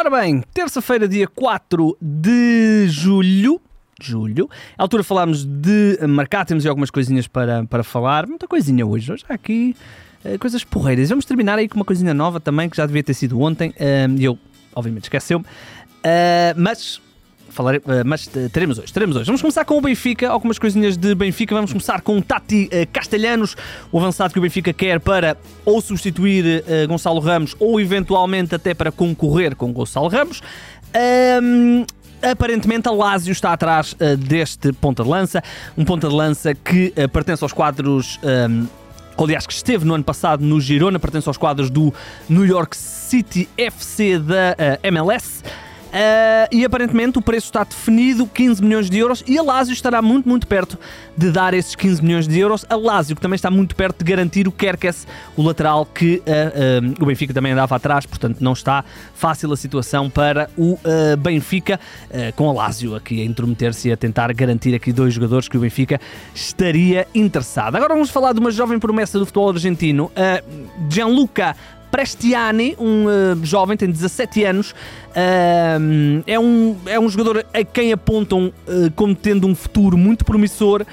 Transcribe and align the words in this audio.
Ora 0.00 0.08
bem, 0.08 0.42
terça-feira, 0.54 1.06
dia 1.06 1.28
4 1.28 1.94
de 2.00 2.88
julho. 2.88 3.60
Julho. 4.00 4.48
À 4.78 4.82
altura 4.82 5.04
falámos 5.04 5.44
de 5.44 5.98
marcar, 6.08 6.46
temos 6.46 6.64
algumas 6.64 6.90
coisinhas 6.90 7.28
para, 7.28 7.66
para 7.66 7.84
falar. 7.84 8.26
Muita 8.26 8.48
coisinha 8.48 8.86
hoje. 8.86 9.12
Hoje 9.12 9.26
há 9.28 9.34
aqui 9.34 9.76
uh, 10.24 10.38
coisas 10.38 10.64
porreiras. 10.64 11.10
Vamos 11.10 11.26
terminar 11.26 11.58
aí 11.58 11.68
com 11.68 11.76
uma 11.76 11.84
coisinha 11.84 12.14
nova 12.14 12.40
também, 12.40 12.70
que 12.70 12.78
já 12.78 12.86
devia 12.86 13.02
ter 13.02 13.12
sido 13.12 13.38
ontem. 13.42 13.74
E 14.18 14.24
eu, 14.24 14.38
obviamente, 14.74 15.02
esqueceu-me. 15.02 15.44
Uh, 15.44 16.56
mas 16.56 16.98
Falarei, 17.50 17.80
eh, 17.86 18.04
mas 18.04 18.26
teremos 18.52 18.78
hoje, 18.78 18.92
teremos 18.92 19.16
hoje. 19.16 19.26
Vamos 19.26 19.40
começar 19.40 19.64
com 19.64 19.76
o 19.76 19.80
Benfica, 19.80 20.28
algumas 20.28 20.58
coisinhas 20.58 20.96
de 20.96 21.14
Benfica. 21.14 21.54
Vamos 21.54 21.72
começar 21.72 22.00
com 22.00 22.20
Tati 22.20 22.70
uh, 22.72 22.88
Castelhanos, 22.92 23.56
o 23.92 23.98
avançado 23.98 24.32
que 24.32 24.38
o 24.38 24.42
Benfica 24.42 24.72
quer 24.72 25.00
para 25.00 25.36
ou 25.64 25.80
substituir 25.80 26.64
Gonçalo 26.88 27.20
Ramos 27.20 27.54
ou 27.58 27.80
eventualmente 27.80 28.54
até 28.54 28.72
para 28.74 28.90
concorrer 28.90 29.54
com 29.54 29.72
Gonçalo 29.72 30.08
Ramos. 30.08 30.42
Um, 31.42 31.84
aparentemente 32.22 32.88
a 32.88 32.92
Lazio 32.92 33.32
está 33.32 33.52
atrás 33.52 33.92
uh, 33.94 34.16
deste 34.16 34.72
ponta 34.72 35.02
de 35.02 35.08
lança, 35.08 35.42
um 35.76 35.84
ponta 35.84 36.08
de 36.08 36.14
lança 36.14 36.54
que 36.54 36.92
uh, 36.96 37.08
pertence 37.08 37.42
aos 37.42 37.52
quadros. 37.52 38.18
Um, 38.22 38.66
aliás, 39.22 39.46
que 39.46 39.52
esteve 39.52 39.84
no 39.84 39.94
ano 39.94 40.04
passado 40.04 40.42
no 40.42 40.58
Girona, 40.60 40.98
pertence 40.98 41.28
aos 41.28 41.36
quadros 41.36 41.68
do 41.68 41.92
New 42.26 42.46
York 42.46 42.74
City 42.74 43.48
FC 43.56 44.18
da 44.18 44.56
uh, 44.56 44.86
MLS. 44.86 45.42
Uh, 45.90 46.46
e 46.52 46.64
aparentemente 46.64 47.18
o 47.18 47.22
preço 47.22 47.46
está 47.46 47.64
definido, 47.64 48.24
15 48.24 48.62
milhões 48.62 48.88
de 48.88 48.96
euros, 48.96 49.24
e 49.26 49.36
a 49.36 49.42
Lazio 49.42 49.72
estará 49.72 50.00
muito, 50.00 50.28
muito 50.28 50.46
perto 50.46 50.78
de 51.16 51.32
dar 51.32 51.52
esses 51.52 51.74
15 51.74 52.02
milhões 52.02 52.28
de 52.28 52.38
euros. 52.38 52.64
A 52.68 52.76
Lazio, 52.76 53.16
que 53.16 53.22
também 53.22 53.34
está 53.34 53.50
muito 53.50 53.74
perto 53.74 53.98
de 53.98 54.04
garantir 54.04 54.46
o 54.46 54.52
Kerkes, 54.52 55.06
o 55.36 55.42
lateral 55.42 55.84
que 55.84 56.22
uh, 56.26 57.00
uh, 57.00 57.02
o 57.02 57.06
Benfica 57.06 57.34
também 57.34 57.52
andava 57.52 57.74
atrás, 57.74 58.06
portanto 58.06 58.38
não 58.40 58.52
está 58.52 58.84
fácil 59.14 59.52
a 59.52 59.56
situação 59.56 60.08
para 60.08 60.48
o 60.56 60.78
Benfica, 61.18 61.78
com 62.36 62.48
a 62.48 62.52
Lazio 62.52 62.94
aqui 62.94 63.20
a 63.20 63.24
intrometer-se 63.24 63.88
e 63.88 63.92
a 63.92 63.96
tentar 63.96 64.32
garantir 64.32 64.74
aqui 64.74 64.92
dois 64.92 65.12
jogadores 65.12 65.48
que 65.48 65.56
o 65.56 65.60
Benfica 65.60 66.00
estaria 66.34 67.06
interessado. 67.14 67.76
Agora 67.76 67.94
vamos 67.94 68.10
falar 68.10 68.32
de 68.32 68.40
uma 68.40 68.50
jovem 68.50 68.78
promessa 68.78 69.18
do 69.18 69.26
futebol 69.26 69.50
argentino, 69.50 70.10
Gianluca 70.88 71.56
Prestiani, 71.90 72.76
um 72.78 73.06
uh, 73.06 73.44
jovem, 73.44 73.76
tem 73.76 73.90
17 73.90 74.44
anos, 74.44 74.70
uh, 74.70 76.22
é, 76.26 76.38
um, 76.38 76.76
é 76.86 77.00
um 77.00 77.08
jogador 77.08 77.44
a 77.52 77.64
quem 77.64 77.92
apontam 77.92 78.52
uh, 78.66 78.90
como 78.94 79.14
tendo 79.14 79.46
um 79.46 79.54
futuro 79.54 79.98
muito 79.98 80.24
promissor. 80.24 80.84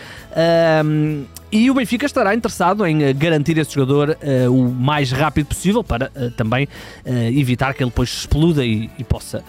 E 1.50 1.72
o 1.72 1.74
Benfica 1.74 2.06
estará 2.06 2.36
interessado 2.36 2.86
em 2.86 3.16
garantir 3.16 3.58
esse 3.58 3.74
jogador 3.74 4.18
o 4.52 4.66
mais 4.70 5.14
rápido 5.14 5.48
possível 5.48 5.82
para 5.82 6.12
também 6.36 6.68
evitar 7.34 7.74
que 7.74 7.82
ele 7.82 7.90
depois 7.90 8.10
exploda 8.10 8.66
e, 8.66 8.90
e 9.00 9.04
possa 9.04 9.42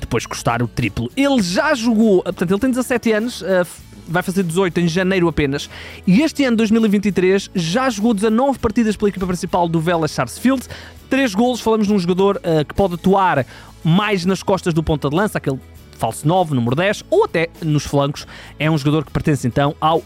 depois 0.00 0.24
custar 0.24 0.62
o 0.62 0.66
triplo. 0.66 1.10
Ele 1.14 1.42
já 1.42 1.74
jogou, 1.74 2.22
portanto, 2.22 2.50
ele 2.50 2.58
tem 2.58 2.70
17 2.70 3.12
anos, 3.12 3.44
vai 4.12 4.22
fazer 4.22 4.42
18 4.42 4.80
em 4.80 4.88
janeiro 4.88 5.28
apenas. 5.28 5.68
E 6.06 6.20
este 6.22 6.44
ano, 6.44 6.56
2023, 6.56 7.50
já 7.54 7.88
jogou 7.90 8.14
19 8.14 8.58
partidas 8.58 8.96
pela 8.96 9.08
equipa 9.08 9.26
principal 9.26 9.68
do 9.68 9.80
Vélez 9.80 10.10
Sarsfield. 10.12 10.66
3 11.10 11.34
golos, 11.34 11.60
falamos 11.60 11.86
de 11.86 11.92
um 11.92 11.98
jogador 11.98 12.36
uh, 12.36 12.64
que 12.64 12.74
pode 12.74 12.94
atuar 12.94 13.44
mais 13.84 14.24
nas 14.24 14.42
costas 14.42 14.72
do 14.72 14.82
ponta 14.82 15.10
de 15.10 15.16
lança, 15.16 15.38
aquele 15.38 15.58
falso 16.02 16.26
9, 16.26 16.54
número 16.56 16.74
10, 16.74 17.04
ou 17.08 17.24
até 17.24 17.48
nos 17.62 17.84
flancos. 17.84 18.26
É 18.58 18.68
um 18.68 18.76
jogador 18.76 19.04
que 19.04 19.12
pertence 19.12 19.46
então 19.46 19.76
ao 19.80 19.98
uh, 19.98 20.02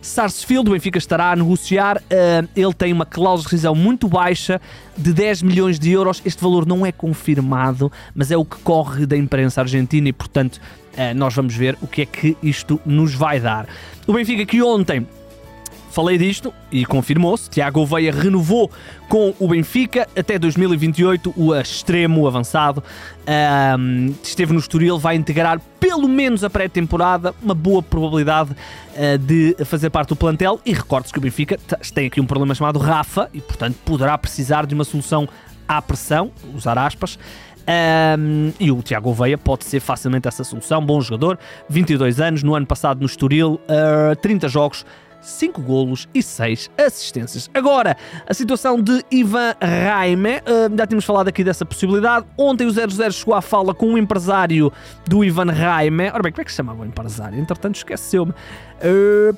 Sarsfield. 0.00 0.70
O 0.70 0.72
Benfica 0.72 0.96
estará 0.96 1.32
a 1.32 1.36
negociar. 1.36 1.98
Uh, 1.98 2.48
ele 2.56 2.72
tem 2.72 2.90
uma 2.90 3.04
cláusula 3.04 3.46
de 3.46 3.54
rescisão 3.54 3.74
muito 3.74 4.08
baixa 4.08 4.58
de 4.96 5.12
10 5.12 5.42
milhões 5.42 5.78
de 5.78 5.90
euros. 5.90 6.22
Este 6.24 6.42
valor 6.42 6.64
não 6.64 6.86
é 6.86 6.90
confirmado, 6.90 7.92
mas 8.14 8.30
é 8.30 8.36
o 8.36 8.46
que 8.46 8.56
corre 8.62 9.04
da 9.04 9.14
imprensa 9.14 9.60
argentina 9.60 10.08
e, 10.08 10.12
portanto, 10.12 10.58
nós 11.14 11.34
vamos 11.34 11.54
ver 11.54 11.76
o 11.82 11.86
que 11.86 12.02
é 12.02 12.06
que 12.06 12.36
isto 12.42 12.80
nos 12.84 13.14
vai 13.14 13.40
dar. 13.40 13.66
O 14.06 14.12
Benfica 14.12 14.44
que 14.46 14.62
ontem 14.62 15.06
Falei 15.94 16.18
disto 16.18 16.52
e 16.72 16.84
confirmou-se. 16.84 17.48
Tiago 17.48 17.78
Oveia 17.78 18.10
renovou 18.10 18.68
com 19.08 19.32
o 19.38 19.46
Benfica 19.46 20.08
até 20.18 20.36
2028, 20.40 21.32
o 21.36 21.54
extremo 21.54 22.26
avançado. 22.26 22.82
Um, 23.78 24.12
esteve 24.20 24.52
no 24.52 24.58
Estoril, 24.58 24.98
vai 24.98 25.14
integrar 25.14 25.60
pelo 25.78 26.08
menos 26.08 26.42
a 26.42 26.50
pré-temporada, 26.50 27.32
uma 27.40 27.54
boa 27.54 27.80
probabilidade 27.80 28.50
uh, 28.50 29.18
de 29.18 29.54
fazer 29.64 29.88
parte 29.88 30.08
do 30.08 30.16
plantel. 30.16 30.60
E 30.66 30.72
recorde-se 30.72 31.12
que 31.12 31.18
o 31.20 31.22
Benfica 31.22 31.56
tem 31.94 32.08
aqui 32.08 32.20
um 32.20 32.26
problema 32.26 32.56
chamado 32.56 32.80
Rafa 32.80 33.30
e, 33.32 33.40
portanto, 33.40 33.76
poderá 33.84 34.18
precisar 34.18 34.66
de 34.66 34.74
uma 34.74 34.82
solução 34.82 35.28
à 35.68 35.80
pressão, 35.80 36.32
usar 36.56 36.76
aspas. 36.76 37.16
Um, 37.66 38.52
e 38.60 38.70
o 38.70 38.82
Tiago 38.82 39.10
Oveia 39.10 39.38
pode 39.38 39.64
ser 39.64 39.80
facilmente 39.80 40.28
essa 40.28 40.44
solução. 40.44 40.84
Bom 40.84 41.00
jogador, 41.00 41.38
22 41.68 42.20
anos, 42.20 42.42
no 42.42 42.54
ano 42.54 42.66
passado 42.66 43.00
no 43.00 43.06
Estoril, 43.06 43.60
uh, 43.64 44.16
30 44.16 44.48
jogos, 44.48 44.84
5 45.20 45.62
golos 45.62 46.06
e 46.12 46.22
6 46.22 46.70
assistências. 46.76 47.50
Agora, 47.54 47.96
a 48.26 48.34
situação 48.34 48.80
de 48.80 49.02
Ivan 49.10 49.54
Raime, 49.60 50.36
uh, 50.36 50.76
já 50.76 50.86
tínhamos 50.86 51.04
falado 51.04 51.28
aqui 51.28 51.42
dessa 51.42 51.64
possibilidade. 51.64 52.26
Ontem 52.36 52.66
o 52.66 52.70
0-0 52.70 53.12
chegou 53.12 53.34
à 53.34 53.40
fala 53.40 53.74
com 53.74 53.86
um 53.86 53.98
empresário 53.98 54.70
do 55.06 55.24
Ivan 55.24 55.50
Raime. 55.50 56.10
Ora 56.10 56.22
bem, 56.22 56.32
como 56.32 56.42
é 56.42 56.44
que 56.44 56.50
se 56.50 56.56
chamava 56.58 56.82
o 56.82 56.86
empresário? 56.86 57.38
Entretanto, 57.38 57.76
esqueceu-me. 57.76 58.32
Uh, 58.32 59.34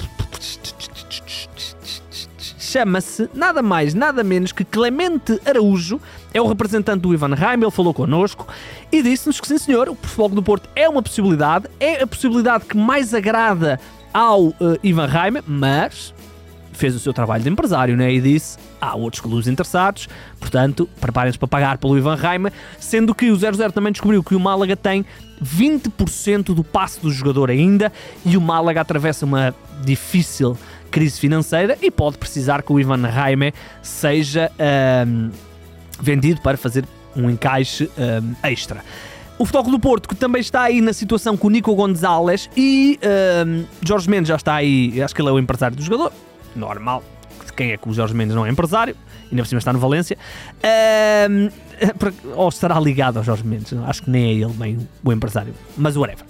Chama-se 2.77 3.31
nada 3.33 3.63
mais, 3.63 3.95
nada 3.95 4.23
menos 4.23 4.53
que 4.53 4.63
Clemente 4.63 5.41
Araújo, 5.47 5.99
é 6.35 6.43
o 6.43 6.47
representante 6.47 7.01
do 7.01 7.15
Ivan 7.15 7.35
Raime, 7.35 7.65
ele 7.65 7.71
falou 7.71 7.95
connosco 7.95 8.47
e 8.93 9.03
disse-nos 9.03 9.41
que 9.41 9.49
sim 9.49 9.57
senhor, 9.57 9.89
o 9.89 9.95
futebol 9.95 10.29
do 10.29 10.43
Porto 10.43 10.69
é 10.77 10.87
uma 10.87 11.03
possibilidade, 11.03 11.69
é 11.81 12.03
a 12.03 12.07
possibilidade 12.07 12.67
que 12.67 12.77
mais 12.77 13.15
agrada 13.15 13.81
ao 14.13 14.49
uh, 14.49 14.55
Ivan 14.83 15.07
Reimer, 15.07 15.43
mas 15.47 16.13
fez 16.75 16.95
o 16.95 17.01
seu 17.01 17.15
trabalho 17.15 17.43
de 17.43 17.49
empresário 17.49 17.97
né? 17.97 18.13
e 18.13 18.21
disse 18.21 18.59
há 18.79 18.95
outros 18.95 19.23
clubes 19.23 19.49
interessados, 19.49 20.07
portanto, 20.39 20.87
preparem-se 21.01 21.39
para 21.39 21.49
pagar 21.49 21.79
pelo 21.79 21.97
Ivan 21.97 22.15
Reimer, 22.15 22.53
sendo 22.79 23.15
que 23.15 23.31
o 23.31 23.37
00 23.37 23.73
também 23.73 23.91
descobriu 23.91 24.23
que 24.23 24.35
o 24.35 24.41
Málaga 24.41 24.77
tem 24.77 25.03
20% 25.43 26.55
do 26.55 26.63
passe 26.63 27.01
do 27.01 27.11
jogador 27.11 27.49
ainda 27.49 27.91
e 28.23 28.37
o 28.37 28.41
Málaga 28.41 28.83
atravessa 28.83 29.25
uma 29.25 29.55
difícil 29.83 30.59
crise 30.97 31.21
financeira 31.21 31.77
e 31.83 31.91
pode 31.91 32.17
precisar 32.17 32.63
que 32.63 32.73
o 32.73 32.81
Ivan 32.81 33.07
Reimer 33.07 33.53
seja 33.83 34.51
um, 35.07 35.31
vendido 36.01 36.41
para 36.41 36.57
fazer 36.57 36.87
um 37.15 37.29
encaixe 37.29 37.91
um, 37.99 38.35
extra. 38.43 38.83
O 39.39 39.45
Futebol 39.45 39.73
do 39.73 39.79
Porto, 39.79 40.09
que 40.09 40.15
também 40.15 40.41
está 40.41 40.63
aí 40.63 40.81
na 40.81 40.95
situação 40.95 41.37
com 41.37 41.49
o 41.49 41.51
Nico 41.51 41.75
Gonzalez 41.75 42.49
e 42.57 42.99
uh, 43.03 43.67
Jorge 43.87 44.09
Mendes 44.09 44.29
já 44.29 44.37
está 44.37 44.55
aí, 44.55 45.03
acho 45.03 45.15
que 45.15 45.21
ele 45.21 45.29
é 45.29 45.33
o 45.33 45.39
empresário 45.39 45.77
do 45.77 45.83
jogador, 45.83 46.11
normal. 46.55 47.05
Quem 47.55 47.73
é 47.73 47.77
que 47.77 47.91
o 47.91 47.93
Jorge 47.93 48.15
Mendes 48.15 48.35
não 48.35 48.47
é 48.47 48.49
empresário? 48.49 48.97
Ainda 49.31 49.43
por 49.43 49.49
cima 49.49 49.59
está 49.59 49.75
no 49.75 49.79
Valência. 49.79 50.17
Uh, 50.65 51.53
ou 52.35 52.49
estará 52.49 52.81
ligado 52.81 53.19
ao 53.19 53.23
Jorge 53.23 53.47
Mendes, 53.47 53.71
acho 53.87 54.03
que 54.03 54.09
nem 54.09 54.31
é 54.31 54.33
ele 54.33 54.55
bem 54.55 54.89
o 55.05 55.13
empresário, 55.13 55.53
mas 55.77 55.95
whatever. 55.95 56.25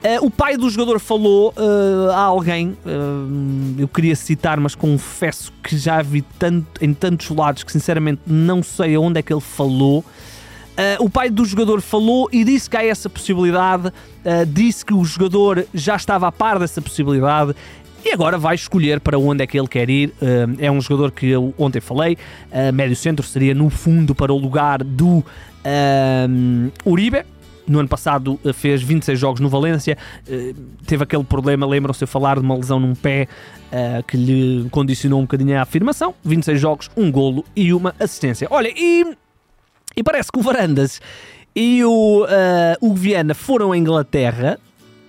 Uh, 0.00 0.24
o 0.24 0.30
pai 0.30 0.56
do 0.56 0.70
jogador 0.70 0.98
falou 0.98 1.52
uh, 1.58 2.10
a 2.12 2.22
alguém, 2.22 2.68
uh, 2.86 3.74
eu 3.78 3.86
queria 3.86 4.16
citar, 4.16 4.58
mas 4.58 4.74
confesso 4.74 5.52
que 5.62 5.76
já 5.76 6.00
vi 6.00 6.22
tanto, 6.38 6.82
em 6.82 6.94
tantos 6.94 7.28
lados 7.28 7.62
que 7.62 7.70
sinceramente 7.70 8.22
não 8.26 8.62
sei 8.62 8.94
aonde 8.94 9.18
é 9.18 9.22
que 9.22 9.32
ele 9.32 9.42
falou. 9.42 10.04
O 10.98 11.10
pai 11.10 11.28
do 11.28 11.44
jogador 11.44 11.82
falou 11.82 12.26
e 12.32 12.42
disse 12.42 12.70
que 12.70 12.74
há 12.74 12.82
essa 12.82 13.10
possibilidade, 13.10 13.92
disse 14.48 14.82
que 14.82 14.94
o 14.94 15.04
jogador 15.04 15.66
já 15.74 15.94
estava 15.94 16.26
a 16.26 16.32
par 16.32 16.58
dessa 16.58 16.80
possibilidade 16.80 17.54
e 18.02 18.10
agora 18.10 18.38
vai 18.38 18.54
escolher 18.54 18.98
para 18.98 19.18
onde 19.18 19.44
é 19.44 19.46
que 19.46 19.58
ele 19.58 19.68
quer 19.68 19.90
ir. 19.90 20.14
É 20.58 20.70
um 20.70 20.80
jogador 20.80 21.10
que 21.10 21.26
eu 21.26 21.52
ontem 21.58 21.82
falei, 21.82 22.16
médio 22.72 22.96
centro 22.96 23.26
seria 23.26 23.54
no 23.54 23.68
fundo 23.68 24.14
para 24.14 24.32
o 24.32 24.38
lugar 24.38 24.82
do 24.82 25.22
Uribe. 26.86 27.26
No 27.70 27.78
ano 27.78 27.88
passado 27.88 28.38
fez 28.52 28.82
26 28.82 29.18
jogos 29.18 29.40
no 29.40 29.48
Valência, 29.48 29.96
teve 30.86 31.04
aquele 31.04 31.22
problema, 31.22 31.64
lembram-se 31.64 32.00
de 32.00 32.06
falar 32.06 32.34
de 32.34 32.42
uma 32.42 32.56
lesão 32.56 32.80
num 32.80 32.96
pé 32.96 33.28
que 34.08 34.16
lhe 34.16 34.68
condicionou 34.70 35.20
um 35.20 35.22
bocadinho 35.22 35.56
a 35.56 35.62
afirmação. 35.62 36.12
26 36.24 36.60
jogos, 36.60 36.90
um 36.96 37.12
golo 37.12 37.44
e 37.54 37.72
uma 37.72 37.94
assistência. 38.00 38.48
Olha, 38.50 38.72
e 38.76 39.16
e 39.96 40.02
parece 40.02 40.30
que 40.32 40.38
o 40.38 40.42
Varandas 40.42 41.00
e 41.54 41.84
o, 41.84 42.24
uh, 42.24 42.26
o 42.80 42.94
Viana 42.94 43.34
foram 43.34 43.72
à 43.72 43.76
Inglaterra 43.76 44.58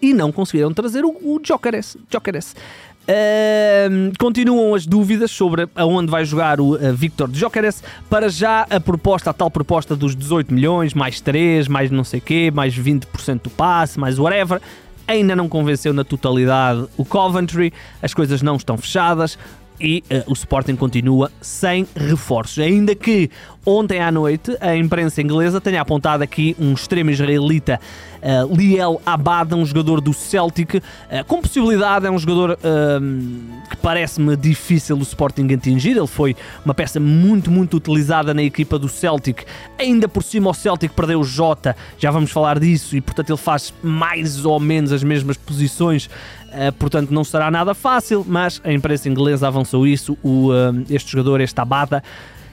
e 0.02 0.14
não 0.14 0.32
conseguiram 0.32 0.74
trazer 0.74 1.06
o, 1.06 1.10
o 1.10 1.40
Jokeres. 1.44 1.96
Jokeres. 2.10 2.56
Uh, 3.02 4.14
continuam 4.20 4.76
as 4.76 4.86
dúvidas 4.86 5.32
sobre 5.32 5.68
aonde 5.76 6.10
vai 6.10 6.24
jogar 6.24 6.62
o 6.62 6.76
uh, 6.76 6.94
Victor 6.94 7.30
Jokeres. 7.34 7.84
Para 8.10 8.30
já, 8.30 8.66
a 8.70 8.80
proposta, 8.80 9.32
a 9.32 9.34
tal 9.34 9.50
proposta 9.50 9.96
dos 9.96 10.16
18 10.16 10.54
milhões, 10.54 10.94
mais 10.94 11.20
3, 11.20 11.68
mais 11.68 11.90
não 11.90 12.04
sei 12.04 12.22
quê, 12.22 12.52
mais 12.54 12.78
20% 12.78 13.42
do 13.42 13.50
passe, 13.50 14.00
mais 14.00 14.20
whatever, 14.20 14.62
ainda 15.08 15.36
não 15.36 15.50
convenceu 15.50 15.94
na 15.94 16.04
totalidade 16.04 16.86
o 16.96 17.04
Coventry. 17.04 17.74
As 18.02 18.14
coisas 18.14 18.42
não 18.42 18.56
estão 18.56 18.78
fechadas 18.78 19.38
e 19.80 20.04
uh, 20.12 20.32
o 20.32 20.34
Sporting 20.34 20.76
continua 20.76 21.32
sem 21.42 21.88
reforços. 21.96 22.60
Ainda 22.60 22.94
que 22.94 23.30
ontem 23.66 24.00
à 24.00 24.12
noite 24.12 24.56
a 24.60 24.76
imprensa 24.76 25.22
inglesa 25.22 25.62
tenha 25.62 25.82
apontado 25.82 26.24
aqui 26.24 26.56
um 26.60 26.74
extremo 26.74 27.10
israelita, 27.10 27.80
uh, 28.22 28.56
Liel 28.56 29.02
Abada, 29.06 29.56
um 29.56 29.66
jogador 29.66 30.02
do 30.02 30.14
Celtic, 30.14 30.76
uh, 30.76 30.82
com 31.28 31.42
possibilidade, 31.42 32.06
é 32.06 32.12
um 32.12 32.18
jogador 32.18 32.52
uh, 32.52 33.68
que 33.70 33.78
parece-me 33.78 34.36
difícil 34.36 34.98
o 34.98 35.02
Sporting 35.02 35.48
atingir. 35.54 35.98
Ele 35.98 36.08
foi 36.08 36.36
uma 36.66 36.74
peça 36.74 37.00
muito, 37.00 37.52
muito 37.52 37.78
utilizada 37.78 38.34
na 38.34 38.44
equipa 38.44 38.80
do 38.80 38.90
Celtic. 38.90 39.44
Ainda 39.78 40.08
por 40.08 40.24
cima, 40.24 40.50
o 40.50 40.54
Celtic 40.54 40.94
perdeu 40.94 41.20
o 41.20 41.24
Jota, 41.24 41.76
já 41.98 42.12
vamos 42.12 42.32
falar 42.32 42.60
disso, 42.60 42.96
e 42.96 43.02
portanto 43.02 43.30
ele 43.30 43.38
faz 43.38 43.74
mais 43.84 44.46
ou 44.46 44.60
menos 44.60 44.92
as 44.92 45.04
mesmas 45.04 45.38
posições. 45.38 46.10
Uh, 46.52 46.72
portanto, 46.78 47.12
não 47.12 47.24
será 47.24 47.50
nada 47.50 47.74
fácil, 47.74 48.26
mas 48.28 48.60
a 48.64 48.74
imprensa 48.74 49.08
inglesa 49.08 49.48
avançou 49.48 49.88
isso. 49.88 50.18
O, 50.22 50.50
uh, 50.50 50.86
este 50.90 51.12
jogador, 51.12 51.40
este 51.40 51.60
Abada, 51.62 52.04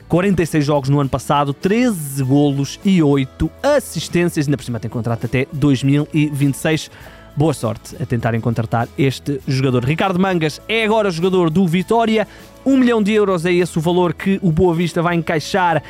46 0.08 0.64
jogos 0.64 0.88
no 0.88 1.00
ano 1.00 1.10
passado, 1.10 1.52
13 1.52 2.24
golos 2.24 2.80
e 2.84 3.02
8 3.02 3.50
assistências. 3.62 4.46
Ainda 4.46 4.56
por 4.56 4.64
cima 4.64 4.80
tem 4.80 4.90
contrato 4.90 5.26
até 5.26 5.46
2026. 5.52 6.90
Boa 7.36 7.52
sorte 7.52 7.94
a 8.02 8.06
tentarem 8.06 8.40
contratar 8.40 8.88
este 8.98 9.40
jogador. 9.46 9.84
Ricardo 9.84 10.18
Mangas 10.18 10.60
é 10.66 10.84
agora 10.84 11.10
jogador 11.10 11.50
do 11.50 11.66
Vitória. 11.66 12.26
1 12.64 12.76
milhão 12.76 13.02
de 13.02 13.12
euros 13.12 13.44
é 13.44 13.52
esse 13.52 13.78
o 13.78 13.80
valor 13.80 14.14
que 14.14 14.40
o 14.42 14.50
Boa 14.50 14.74
Vista 14.74 15.02
vai 15.02 15.14
encaixar 15.14 15.82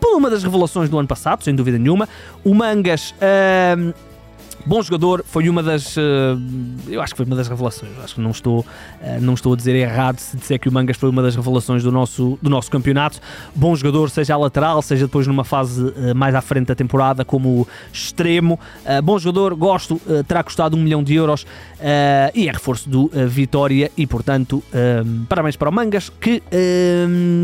por 0.00 0.16
uma 0.16 0.28
das 0.28 0.42
revelações 0.42 0.90
do 0.90 0.98
ano 0.98 1.08
passado, 1.08 1.44
sem 1.44 1.54
dúvida 1.54 1.78
nenhuma. 1.78 2.08
O 2.44 2.52
Mangas. 2.52 3.14
Bom 4.66 4.82
jogador, 4.82 5.24
foi 5.26 5.48
uma 5.48 5.62
das. 5.62 5.96
Uh, 5.96 6.00
eu 6.88 7.00
acho 7.00 7.14
que 7.14 7.16
foi 7.16 7.24
uma 7.24 7.34
das 7.34 7.48
revelações. 7.48 7.92
Acho 8.04 8.16
que 8.16 8.20
não 8.20 8.30
estou, 8.30 8.60
uh, 8.60 9.20
não 9.20 9.32
estou 9.32 9.54
a 9.54 9.56
dizer 9.56 9.74
errado 9.74 10.18
se 10.18 10.36
disser 10.36 10.60
que 10.60 10.68
o 10.68 10.72
Mangas 10.72 10.98
foi 10.98 11.08
uma 11.08 11.22
das 11.22 11.34
revelações 11.34 11.82
do 11.82 11.90
nosso, 11.90 12.38
do 12.42 12.50
nosso 12.50 12.70
campeonato. 12.70 13.20
Bom 13.54 13.74
jogador, 13.74 14.10
seja 14.10 14.34
a 14.34 14.36
lateral, 14.36 14.82
seja 14.82 15.06
depois 15.06 15.26
numa 15.26 15.44
fase 15.44 15.82
uh, 15.82 16.14
mais 16.14 16.34
à 16.34 16.42
frente 16.42 16.66
da 16.66 16.74
temporada, 16.74 17.24
como 17.24 17.66
extremo. 17.92 18.60
bom 19.02 19.18
jogador, 19.18 19.54
gosto, 19.54 20.00
terá 20.26 20.42
custado 20.42 20.76
um 20.76 20.80
milhão 20.80 21.02
de 21.02 21.14
euros 21.14 21.46
e 22.34 22.48
é 22.48 22.52
reforço 22.52 22.88
do 22.88 23.10
Vitória. 23.28 23.90
E 23.96 24.06
portanto, 24.06 24.62
parabéns 25.28 25.56
para 25.56 25.68
o 25.68 25.72
Mangas, 25.72 26.10
que 26.20 26.42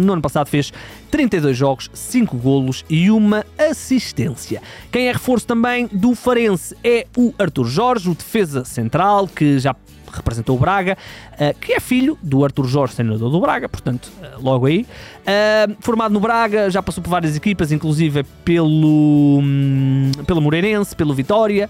no 0.05 0.13
ano 0.13 0.23
passado 0.23 0.49
fez 0.49 0.73
32 1.11 1.57
jogos, 1.57 1.91
5 1.93 2.37
golos 2.37 2.85
e 2.89 3.11
uma 3.11 3.45
assistência. 3.59 4.61
Quem 4.91 5.09
é 5.09 5.13
reforço 5.13 5.47
também 5.47 5.89
do 5.93 6.15
Farense 6.15 6.77
é 6.83 7.06
o 7.17 7.35
Arthur 7.38 7.67
Jorge, 7.67 8.11
o 8.11 8.14
defesa 8.14 8.64
central, 8.64 9.29
que 9.29 9.58
já 9.58 9.75
representou 10.12 10.56
o 10.56 10.58
Braga, 10.58 10.97
uh, 11.32 11.58
que 11.61 11.73
é 11.73 11.81
filho 11.81 12.19
do 12.23 12.44
Arthur 12.44 12.67
Jorge, 12.67 12.94
treinador 12.94 13.31
do 13.31 13.41
Braga, 13.41 13.69
portanto, 13.69 14.11
uh, 14.20 14.43
logo 14.43 14.67
aí. 14.67 14.87
Uh, 15.23 15.76
formado 15.81 16.12
no 16.12 16.20
Braga, 16.20 16.70
já 16.70 16.82
passou 16.82 17.03
por 17.03 17.11
várias 17.11 17.37
equipas, 17.37 17.70
inclusive 17.70 18.25
pelo, 18.44 19.41
um, 19.41 20.11
pelo 20.26 20.41
Moreirense, 20.41 20.94
pelo 20.94 21.14
Vitória. 21.14 21.69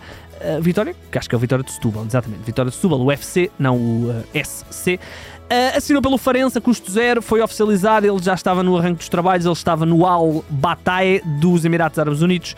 Vitória, 0.60 0.94
que 1.10 1.16
acho 1.16 1.30
que 1.30 1.34
é 1.34 1.38
o 1.38 1.40
Vitória 1.40 1.64
de 1.64 1.72
Setúbal, 1.72 2.04
exatamente. 2.04 2.42
Vitória 2.44 2.70
de 2.70 2.76
Setúbal, 2.76 3.00
o 3.00 3.06
UFC, 3.06 3.50
não 3.58 3.74
o 3.74 4.24
SC. 4.34 5.00
Uh, 5.46 5.76
assinou 5.76 6.02
pelo 6.02 6.18
Farense 6.18 6.60
custo 6.60 6.90
zero, 6.90 7.22
foi 7.22 7.40
oficializado, 7.40 8.04
ele 8.04 8.20
já 8.20 8.34
estava 8.34 8.64
no 8.64 8.76
arranque 8.76 8.98
dos 8.98 9.08
trabalhos, 9.08 9.46
ele 9.46 9.52
estava 9.52 9.86
no 9.86 10.04
Al 10.04 10.44
Batae 10.50 11.22
dos 11.40 11.64
Emirados 11.64 11.96
Árabes 12.00 12.20
Unidos 12.20 12.56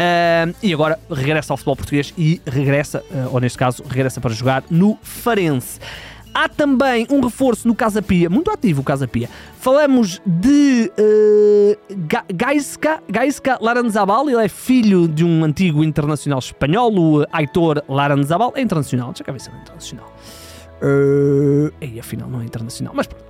uh, 0.00 0.54
e 0.62 0.72
agora 0.72 0.98
regressa 1.10 1.52
ao 1.52 1.56
futebol 1.56 1.76
português 1.76 2.14
e 2.16 2.40
regressa, 2.46 3.04
uh, 3.10 3.32
ou 3.32 3.40
neste 3.40 3.58
caso, 3.58 3.82
regressa 3.88 4.20
para 4.20 4.30
jogar 4.30 4.64
no 4.70 4.98
Farense. 5.02 5.78
Há 6.32 6.48
também 6.48 7.06
um 7.10 7.20
reforço 7.20 7.66
no 7.66 7.74
Casa 7.74 8.00
Pia, 8.00 8.30
muito 8.30 8.50
ativo 8.50 8.82
o 8.82 8.84
Casa 8.84 9.06
Pia. 9.08 9.28
Falamos 9.58 10.22
de 10.24 10.90
uh, 10.96 11.96
Gaiska, 12.32 13.02
Gaiska 13.08 13.58
Laranzabal, 13.60 14.30
ele 14.30 14.44
é 14.44 14.48
filho 14.48 15.08
de 15.08 15.24
um 15.24 15.44
antigo 15.44 15.82
internacional 15.82 16.38
espanhol, 16.38 16.92
o 16.96 17.26
Aitor 17.32 17.82
Laranzabal, 17.88 18.52
é 18.54 18.60
internacional, 18.60 19.08
deixa 19.08 19.24
eu 19.26 19.32
ver 19.32 19.40
se 19.40 19.50
é 19.50 19.52
internacional. 19.60 20.14
Uh, 20.82 21.72
e 21.84 22.00
afinal 22.00 22.30
não 22.30 22.40
é 22.40 22.44
internacional, 22.44 22.94
mas 22.96 23.06
pronto. 23.06 23.29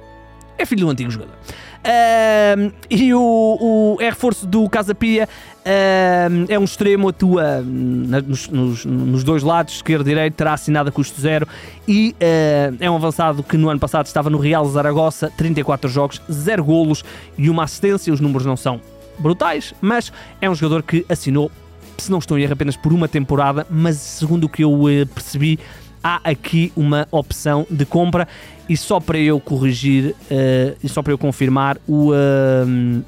É 0.60 0.66
filho 0.66 0.84
do 0.84 0.90
antigo 0.90 1.10
jogador. 1.10 1.34
Uh, 1.80 2.70
e 2.90 3.14
o, 3.14 3.96
o 3.96 3.96
é 3.98 4.10
reforço 4.10 4.46
do 4.46 4.68
Casa 4.68 4.94
Pia. 4.94 5.26
Uh, 5.60 6.44
é 6.50 6.58
um 6.58 6.64
extremo, 6.64 7.08
atua 7.08 7.62
nos, 7.62 8.46
nos, 8.48 8.84
nos, 8.84 9.24
dois 9.24 9.42
lados, 9.42 9.76
esquerdo 9.76 10.02
e 10.02 10.10
direito, 10.10 10.34
terá 10.34 10.52
assinado 10.52 10.90
a 10.90 10.92
custo 10.92 11.18
zero. 11.18 11.48
E 11.88 12.14
uh, 12.20 12.76
é 12.78 12.90
um 12.90 12.96
avançado 12.96 13.42
que 13.42 13.56
no 13.56 13.70
ano 13.70 13.80
passado 13.80 14.04
estava 14.04 14.28
no 14.28 14.36
Real 14.36 14.66
Zaragoza, 14.66 15.32
34 15.34 15.88
jogos, 15.88 16.20
0 16.30 16.62
golos 16.62 17.02
e 17.38 17.48
uma 17.48 17.64
assistência. 17.64 18.12
Os 18.12 18.20
números 18.20 18.44
não 18.44 18.56
são 18.56 18.78
brutais, 19.18 19.72
mas 19.80 20.12
é 20.42 20.50
um 20.50 20.54
jogador 20.54 20.82
que 20.82 21.06
assinou, 21.08 21.50
se 21.96 22.10
não 22.10 22.18
estou 22.18 22.38
em 22.38 22.42
erro, 22.42 22.52
apenas 22.52 22.76
por 22.76 22.92
uma 22.92 23.08
temporada. 23.08 23.66
Mas 23.70 23.96
segundo 23.96 24.44
o 24.44 24.48
que 24.50 24.62
eu 24.62 24.86
eh, 24.90 25.06
percebi, 25.06 25.58
há 26.02 26.20
aqui 26.24 26.72
uma 26.76 27.06
opção 27.10 27.66
de 27.70 27.84
compra 27.84 28.26
e 28.68 28.76
só 28.76 29.00
para 29.00 29.18
eu 29.18 29.40
corrigir 29.40 30.14
uh, 30.30 30.76
e 30.82 30.88
só 30.88 31.02
para 31.02 31.12
eu 31.12 31.18
confirmar 31.18 31.78
o, 31.86 32.12
uh, 32.12 33.04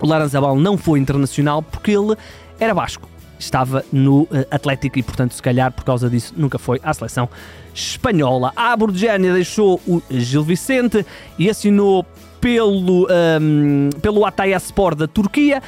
o 0.00 0.06
Laranzabal 0.06 0.56
não 0.56 0.78
foi 0.78 0.98
internacional 0.98 1.62
porque 1.62 1.90
ele 1.90 2.16
era 2.58 2.74
basco 2.74 3.08
estava 3.38 3.84
no 3.92 4.22
uh, 4.22 4.28
Atlético 4.50 4.98
e 4.98 5.02
portanto 5.02 5.32
se 5.32 5.42
calhar 5.42 5.72
por 5.72 5.84
causa 5.84 6.08
disso 6.08 6.34
nunca 6.36 6.58
foi 6.58 6.80
à 6.82 6.92
seleção 6.92 7.28
espanhola. 7.74 8.52
A 8.54 8.76
Borgiani 8.76 9.32
deixou 9.32 9.80
o 9.86 10.02
Gil 10.10 10.42
Vicente 10.42 11.04
e 11.38 11.48
assinou 11.48 12.04
pelo, 12.40 13.06
um, 13.40 13.90
pelo 14.00 14.24
Atayaspor 14.24 14.94
da 14.94 15.06
Turquia. 15.06 15.62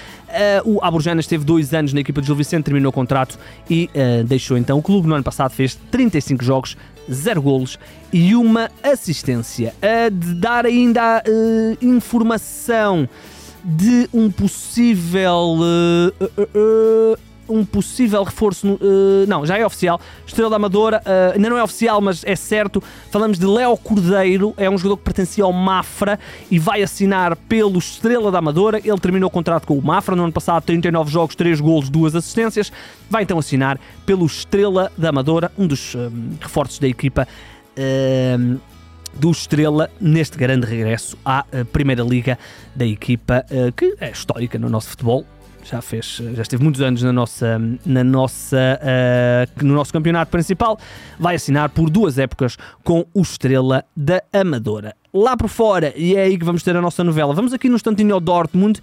Uh, 0.64 0.76
o 0.76 0.84
Aburjana 0.84 1.20
esteve 1.20 1.44
dois 1.44 1.74
anos 1.74 1.92
na 1.92 2.00
equipa 2.00 2.20
de 2.20 2.26
Gil 2.26 2.36
Vicente, 2.36 2.64
terminou 2.64 2.90
o 2.90 2.92
contrato 2.92 3.38
e 3.68 3.90
uh, 3.94 4.24
deixou 4.24 4.56
então 4.56 4.78
o 4.78 4.82
clube. 4.82 5.06
No 5.06 5.14
ano 5.14 5.24
passado 5.24 5.52
fez 5.52 5.78
35 5.90 6.42
jogos, 6.44 6.76
0 7.10 7.42
golos 7.42 7.78
e 8.12 8.34
uma 8.34 8.70
assistência. 8.82 9.74
A 9.82 10.08
de 10.08 10.34
dar 10.34 10.64
ainda 10.64 11.22
uh, 11.26 11.84
informação 11.84 13.08
de 13.64 14.08
um 14.12 14.30
possível 14.30 15.56
um 17.52 17.64
possível 17.64 18.22
reforço. 18.22 18.74
Uh, 18.74 19.26
não, 19.28 19.44
já 19.44 19.58
é 19.58 19.64
oficial. 19.64 20.00
Estrela 20.26 20.56
Amadora, 20.56 21.02
uh, 21.04 21.34
ainda 21.34 21.50
não 21.50 21.58
é 21.58 21.62
oficial, 21.62 22.00
mas 22.00 22.22
é 22.24 22.34
certo. 22.34 22.82
Falamos 23.10 23.38
de 23.38 23.46
Léo 23.46 23.76
Cordeiro, 23.76 24.54
é 24.56 24.68
um 24.68 24.78
jogador 24.78 24.96
que 24.96 25.04
pertencia 25.04 25.44
ao 25.44 25.52
Mafra 25.52 26.18
e 26.50 26.58
vai 26.58 26.82
assinar 26.82 27.36
pelo 27.36 27.78
Estrela 27.78 28.30
da 28.30 28.38
Amadora. 28.38 28.78
Ele 28.78 28.98
terminou 28.98 29.28
o 29.28 29.30
contrato 29.30 29.66
com 29.66 29.76
o 29.76 29.82
Mafra 29.82 30.16
no 30.16 30.24
ano 30.24 30.32
passado, 30.32 30.64
39 30.64 31.10
jogos, 31.10 31.34
3 31.34 31.60
golos, 31.60 31.90
2 31.90 32.16
assistências. 32.16 32.72
Vai 33.10 33.24
então 33.24 33.38
assinar 33.38 33.78
pelo 34.06 34.26
Estrela 34.26 34.90
da 34.96 35.10
Amadora, 35.10 35.52
um 35.58 35.66
dos 35.66 35.94
uh, 35.94 36.10
reforços 36.40 36.78
da 36.78 36.88
equipa. 36.88 37.26
Do 39.14 39.30
Estrela 39.30 39.90
neste 39.98 40.36
grande 40.36 40.66
regresso 40.66 41.16
à 41.24 41.46
Primeira 41.72 42.02
Liga 42.02 42.38
da 42.76 42.84
equipa 42.84 43.46
que 43.74 43.96
é 43.98 44.10
histórica 44.10 44.58
no 44.58 44.68
nosso 44.68 44.90
futebol 44.90 45.24
já 45.62 45.80
fez, 45.80 46.20
já 46.34 46.42
esteve 46.42 46.62
muitos 46.62 46.80
anos 46.80 47.02
na 47.02 47.12
nossa, 47.12 47.60
na 47.84 48.02
nossa, 48.04 48.78
uh, 48.80 49.64
no 49.64 49.74
nosso 49.74 49.92
campeonato 49.92 50.30
principal, 50.30 50.78
vai 51.18 51.36
assinar 51.36 51.68
por 51.68 51.88
duas 51.88 52.18
épocas 52.18 52.56
com 52.82 53.06
o 53.14 53.22
Estrela 53.22 53.84
da 53.96 54.22
Amadora. 54.32 54.94
Lá 55.12 55.36
por 55.36 55.48
fora, 55.48 55.92
e 55.96 56.16
é 56.16 56.24
aí 56.24 56.38
que 56.38 56.44
vamos 56.44 56.62
ter 56.62 56.76
a 56.76 56.80
nossa 56.80 57.04
novela. 57.04 57.34
Vamos 57.34 57.52
aqui 57.52 57.68
no 57.68 57.76
instantinho 57.76 58.14
ao 58.14 58.20
Dortmund, 58.20 58.80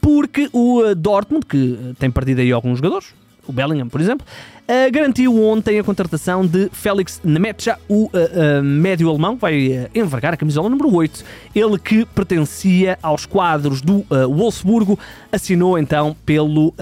porque 0.00 0.48
o 0.52 0.84
eh, 0.84 0.94
Dortmund, 0.94 1.44
que 1.46 1.94
tem 1.98 2.10
perdido 2.10 2.40
aí 2.40 2.50
alguns 2.50 2.78
jogadores, 2.78 3.14
o 3.46 3.52
Bellingham, 3.52 3.88
por 3.88 4.00
exemplo, 4.00 4.26
uh, 4.62 4.92
garantiu 4.92 5.42
ontem 5.42 5.78
a 5.78 5.84
contratação 5.84 6.46
de 6.46 6.68
Félix 6.72 7.20
Nemetja, 7.24 7.78
o 7.88 8.04
uh, 8.04 8.08
uh, 8.08 8.62
médio 8.62 9.08
alemão, 9.08 9.36
vai 9.36 9.88
envergar 9.94 10.34
a 10.34 10.36
camisola 10.36 10.68
número 10.68 10.92
8. 10.94 11.24
Ele 11.54 11.78
que 11.78 12.04
pertencia 12.06 12.98
aos 13.02 13.26
quadros 13.26 13.80
do 13.80 14.04
Wolfsburgo, 14.10 14.98
assinou 15.32 15.78
então 15.78 16.16
pelo. 16.24 16.74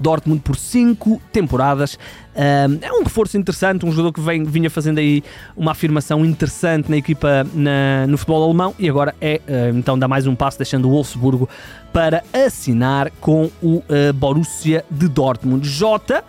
Dortmund 0.00 0.40
por 0.42 0.56
5 0.56 1.20
temporadas. 1.32 1.98
é 2.34 2.92
um 2.92 3.02
reforço 3.04 3.36
interessante, 3.36 3.86
um 3.86 3.90
jogador 3.90 4.12
que 4.12 4.20
vem, 4.20 4.44
vinha 4.44 4.70
fazendo 4.70 4.98
aí 4.98 5.22
uma 5.56 5.72
afirmação 5.72 6.24
interessante 6.24 6.90
na 6.90 6.96
equipa 6.96 7.46
na, 7.54 8.06
no 8.06 8.18
futebol 8.18 8.44
alemão 8.44 8.74
e 8.78 8.88
agora 8.88 9.14
é 9.20 9.40
então 9.74 9.98
dá 9.98 10.08
mais 10.08 10.26
um 10.26 10.34
passo 10.34 10.58
deixando 10.58 10.88
o 10.88 10.90
Wolfsburgo 10.90 11.48
para 11.92 12.22
assinar 12.32 13.10
com 13.20 13.50
o 13.62 13.76
uh, 13.76 14.12
Borussia 14.14 14.84
de 14.90 15.08
Dortmund. 15.08 15.68
Jota, 15.68 16.24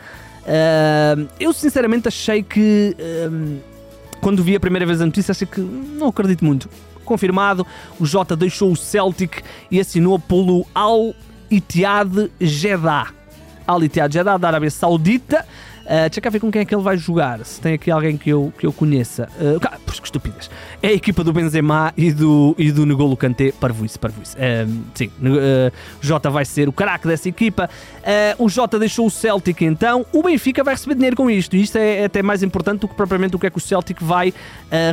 eu 1.40 1.52
sinceramente 1.54 2.08
achei 2.08 2.44
que 2.44 2.96
quando 4.26 4.42
vi 4.42 4.56
a 4.56 4.60
primeira 4.60 4.88
vez 4.88 5.00
a 5.02 5.06
notícia, 5.06 5.32
achei 5.32 5.46
que 5.46 5.62
não 5.62 6.08
acredito 6.08 6.44
muito. 6.44 6.68
Confirmado, 7.04 7.64
o 8.00 8.08
Jota 8.08 8.36
deixou 8.36 8.72
o 8.72 8.76
Celtic 8.76 9.44
e 9.70 9.80
assinou 9.80 10.18
pelo 10.18 10.66
Al 10.74 11.14
Ittihad 11.52 12.32
Jeddah. 12.42 13.14
Al 13.68 13.84
Ittihad 13.84 14.12
Jeddah 14.12 14.38
da 14.38 14.48
Arábia 14.48 14.72
Saudita. 14.72 15.46
Uh, 15.86 16.10
deixa 16.10 16.22
cá 16.22 16.30
ver 16.30 16.39
com 16.39 16.51
quem 16.51 16.62
é 16.62 16.65
que 16.65 16.74
ele 16.74 16.84
vai 16.84 16.98
jogar. 16.98 17.46
Se 17.46 17.62
tem 17.62 17.74
aqui 17.74 17.92
alguém 17.92 18.18
que 18.18 18.30
eu, 18.30 18.51
que 18.58 18.65
eu 18.65 18.74
conheça. 18.74 19.30
Uh, 19.39 19.60
por 19.86 19.96
que 20.01 20.08
estupidez. 20.08 20.50
É 20.82 20.89
a 20.89 20.94
equipa 20.94 21.24
do 21.24 21.34
Benzema 21.34 21.94
e 21.98 22.12
do, 22.12 22.56
e 22.58 22.72
do 22.72 22.86
Negolo 22.86 23.18
Kanté. 23.18 23.51
Parvoíce, 23.51 23.98
parvoíce. 23.98 24.36
Uh, 24.36 24.84
sim, 24.94 25.08
uh, 25.08 25.72
Jota 26.01 26.30
vai 26.30 26.46
ser 26.46 26.68
o 26.70 26.72
craque 26.72 27.08
dessa 27.08 27.30
equipa. 27.30 27.70
Uh, 28.39 28.46
o 28.46 28.50
Jota 28.50 28.77
deixou 28.80 29.08
o 29.08 29.12
Celtic 29.12 29.62
então. 29.62 30.06
O 30.12 30.24
Benfica 30.24 30.63
vai 30.63 30.74
receber 30.74 30.96
dinheiro 30.96 31.15
com 31.15 31.30
isto. 31.30 31.56
E 31.56 31.62
isto 31.62 31.77
é, 31.77 32.01
é 32.01 32.06
até 32.06 32.22
mais 32.22 32.44
importante 32.44 32.82
do 32.82 32.88
que 32.88 32.96
propriamente 32.96 33.36
o 33.36 33.39
que 33.39 33.48
é 33.48 33.50
que 33.50 33.58
o 33.58 33.62
Celtic 33.62 34.01
vai 34.01 34.34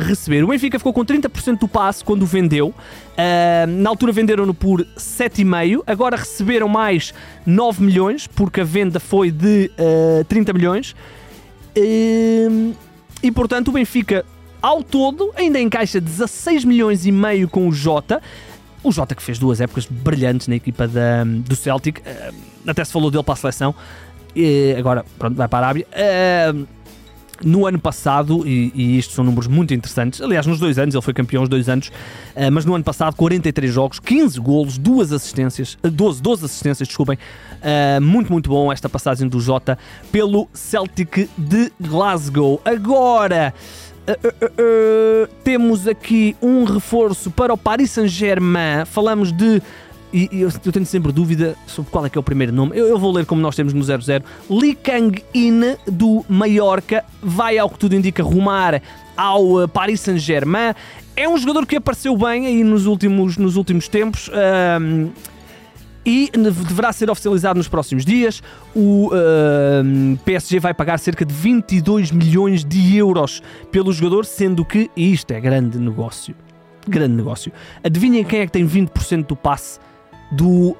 receber. 0.07 0.43
O 0.43 0.47
Benfica 0.47 0.77
ficou 0.79 0.93
com 0.93 1.03
30% 1.03 1.59
do 1.59 1.67
passe 1.67 2.03
quando 2.03 2.25
vendeu. 2.25 2.73
Na 3.81 3.89
altura 3.89 4.11
venderam-no 4.11 4.53
por 4.53 4.85
7,5. 4.97 5.83
Agora 5.85 6.15
receberam 6.15 6.67
mais 6.67 7.13
9 7.45 7.83
milhões, 7.83 8.27
porque 8.27 8.61
a 8.61 8.63
venda 8.63 8.99
foi 8.99 9.29
de 9.29 9.69
30 10.29 10.53
milhões. 10.53 10.82
E 11.75 13.31
portanto 13.31 13.69
o 13.69 13.71
Benfica 13.71 14.25
ao 14.61 14.81
todo 14.81 15.31
ainda 15.35 15.59
encaixa 15.59 15.99
16 15.99 16.63
milhões 16.63 17.05
e 17.05 17.11
meio 17.11 17.49
com 17.49 17.67
o 17.67 17.71
Jota. 17.73 18.21
O 18.81 18.91
Jota 18.91 19.15
que 19.15 19.21
fez 19.21 19.37
duas 19.37 19.59
épocas 19.59 19.85
brilhantes 19.85 20.47
na 20.47 20.55
equipa 20.55 20.87
da, 20.87 21.23
do 21.23 21.55
Celtic, 21.55 21.99
uh, 21.99 22.35
até 22.65 22.83
se 22.83 22.91
falou 22.91 23.11
dele 23.11 23.23
para 23.23 23.33
a 23.33 23.37
seleção, 23.37 23.75
e 24.35 24.73
agora 24.77 25.05
pronto, 25.17 25.35
vai 25.35 25.47
para 25.47 25.65
a 25.65 25.69
Arábia. 25.69 25.87
Uh, 27.41 27.47
no 27.47 27.65
ano 27.65 27.79
passado, 27.79 28.47
e, 28.47 28.71
e 28.75 28.97
isto 28.97 29.13
são 29.13 29.23
números 29.23 29.47
muito 29.47 29.73
interessantes, 29.73 30.21
aliás, 30.21 30.45
nos 30.45 30.59
dois 30.59 30.77
anos, 30.77 30.95
ele 30.95 31.01
foi 31.01 31.13
campeão 31.13 31.43
os 31.43 31.49
dois 31.49 31.67
anos, 31.69 31.87
uh, 31.87 32.51
mas 32.51 32.65
no 32.65 32.75
ano 32.75 32.83
passado, 32.83 33.15
43 33.15 33.73
jogos, 33.73 33.99
15 33.99 34.39
golos, 34.39 34.77
duas 34.77 35.11
assistências, 35.11 35.77
12, 35.81 36.21
12 36.21 36.45
assistências, 36.45 36.87
desculpem, 36.87 37.17
muito, 38.01 38.31
muito 38.31 38.49
bom 38.49 38.71
esta 38.71 38.89
passagem 38.89 39.27
do 39.27 39.39
Jota 39.39 39.77
pelo 40.11 40.49
Celtic 40.53 41.29
de 41.37 41.71
Glasgow. 41.79 42.61
Agora. 42.65 43.53
Uh, 44.05 44.11
uh, 44.11 45.25
uh, 45.25 45.27
temos 45.45 45.87
aqui 45.87 46.35
um 46.41 46.65
reforço 46.65 47.31
para 47.31 47.53
o 47.53 47.57
Paris 47.57 47.91
Saint-Germain. 47.91 48.83
Falamos 48.85 49.31
de. 49.31 49.61
E, 50.13 50.29
eu, 50.31 50.49
eu, 50.63 50.71
tenho 50.71 50.85
sempre 50.85 51.11
dúvida 51.11 51.55
sobre 51.65 51.89
qual 51.89 52.05
é 52.05 52.09
que 52.09 52.17
é 52.17 52.21
o 52.21 52.23
primeiro 52.23 52.53
nome. 52.53 52.77
Eu, 52.77 52.85
eu 52.85 52.99
vou 52.99 53.11
ler 53.11 53.25
como 53.25 53.41
nós 53.41 53.55
temos 53.55 53.73
no 53.73 53.83
00. 53.83 54.23
Li 54.49 54.75
Kang-in 54.75 55.75
do 55.87 56.23
Mallorca 56.29 57.03
vai, 57.21 57.57
ao 57.57 57.67
que 57.67 57.79
tudo 57.79 57.95
indica, 57.95 58.21
rumar 58.21 58.81
ao 59.17 59.67
Paris 59.67 60.01
Saint-Germain. 60.01 60.75
É 61.15 61.27
um 61.27 61.37
jogador 61.37 61.65
que 61.65 61.75
apareceu 61.75 62.15
bem 62.15 62.45
aí 62.45 62.63
nos 62.63 62.85
últimos, 62.85 63.37
nos 63.37 63.55
últimos 63.55 63.87
tempos 63.87 64.29
e 66.05 66.29
deverá 66.33 66.91
ser 66.91 67.09
oficializado 67.09 67.57
nos 67.57 67.67
próximos 67.67 68.05
dias. 68.05 68.41
O 68.75 69.07
uh, 69.07 70.17
PSG 70.25 70.59
vai 70.59 70.73
pagar 70.73 70.99
cerca 70.99 71.25
de 71.25 71.33
22 71.33 72.11
milhões 72.11 72.63
de 72.63 72.97
euros 72.97 73.41
pelo 73.71 73.91
jogador, 73.91 74.25
sendo 74.25 74.65
que, 74.65 74.89
e 74.95 75.13
isto 75.13 75.31
é 75.31 75.39
grande 75.39 75.77
negócio, 75.79 76.35
grande 76.87 77.15
negócio, 77.15 77.51
adivinhem 77.83 78.23
quem 78.23 78.41
é 78.41 78.45
que 78.45 78.51
tem 78.51 78.67
20% 78.67 79.27
do 79.27 79.35
passe 79.35 79.79
do 80.33 80.71
uh, 80.71 80.75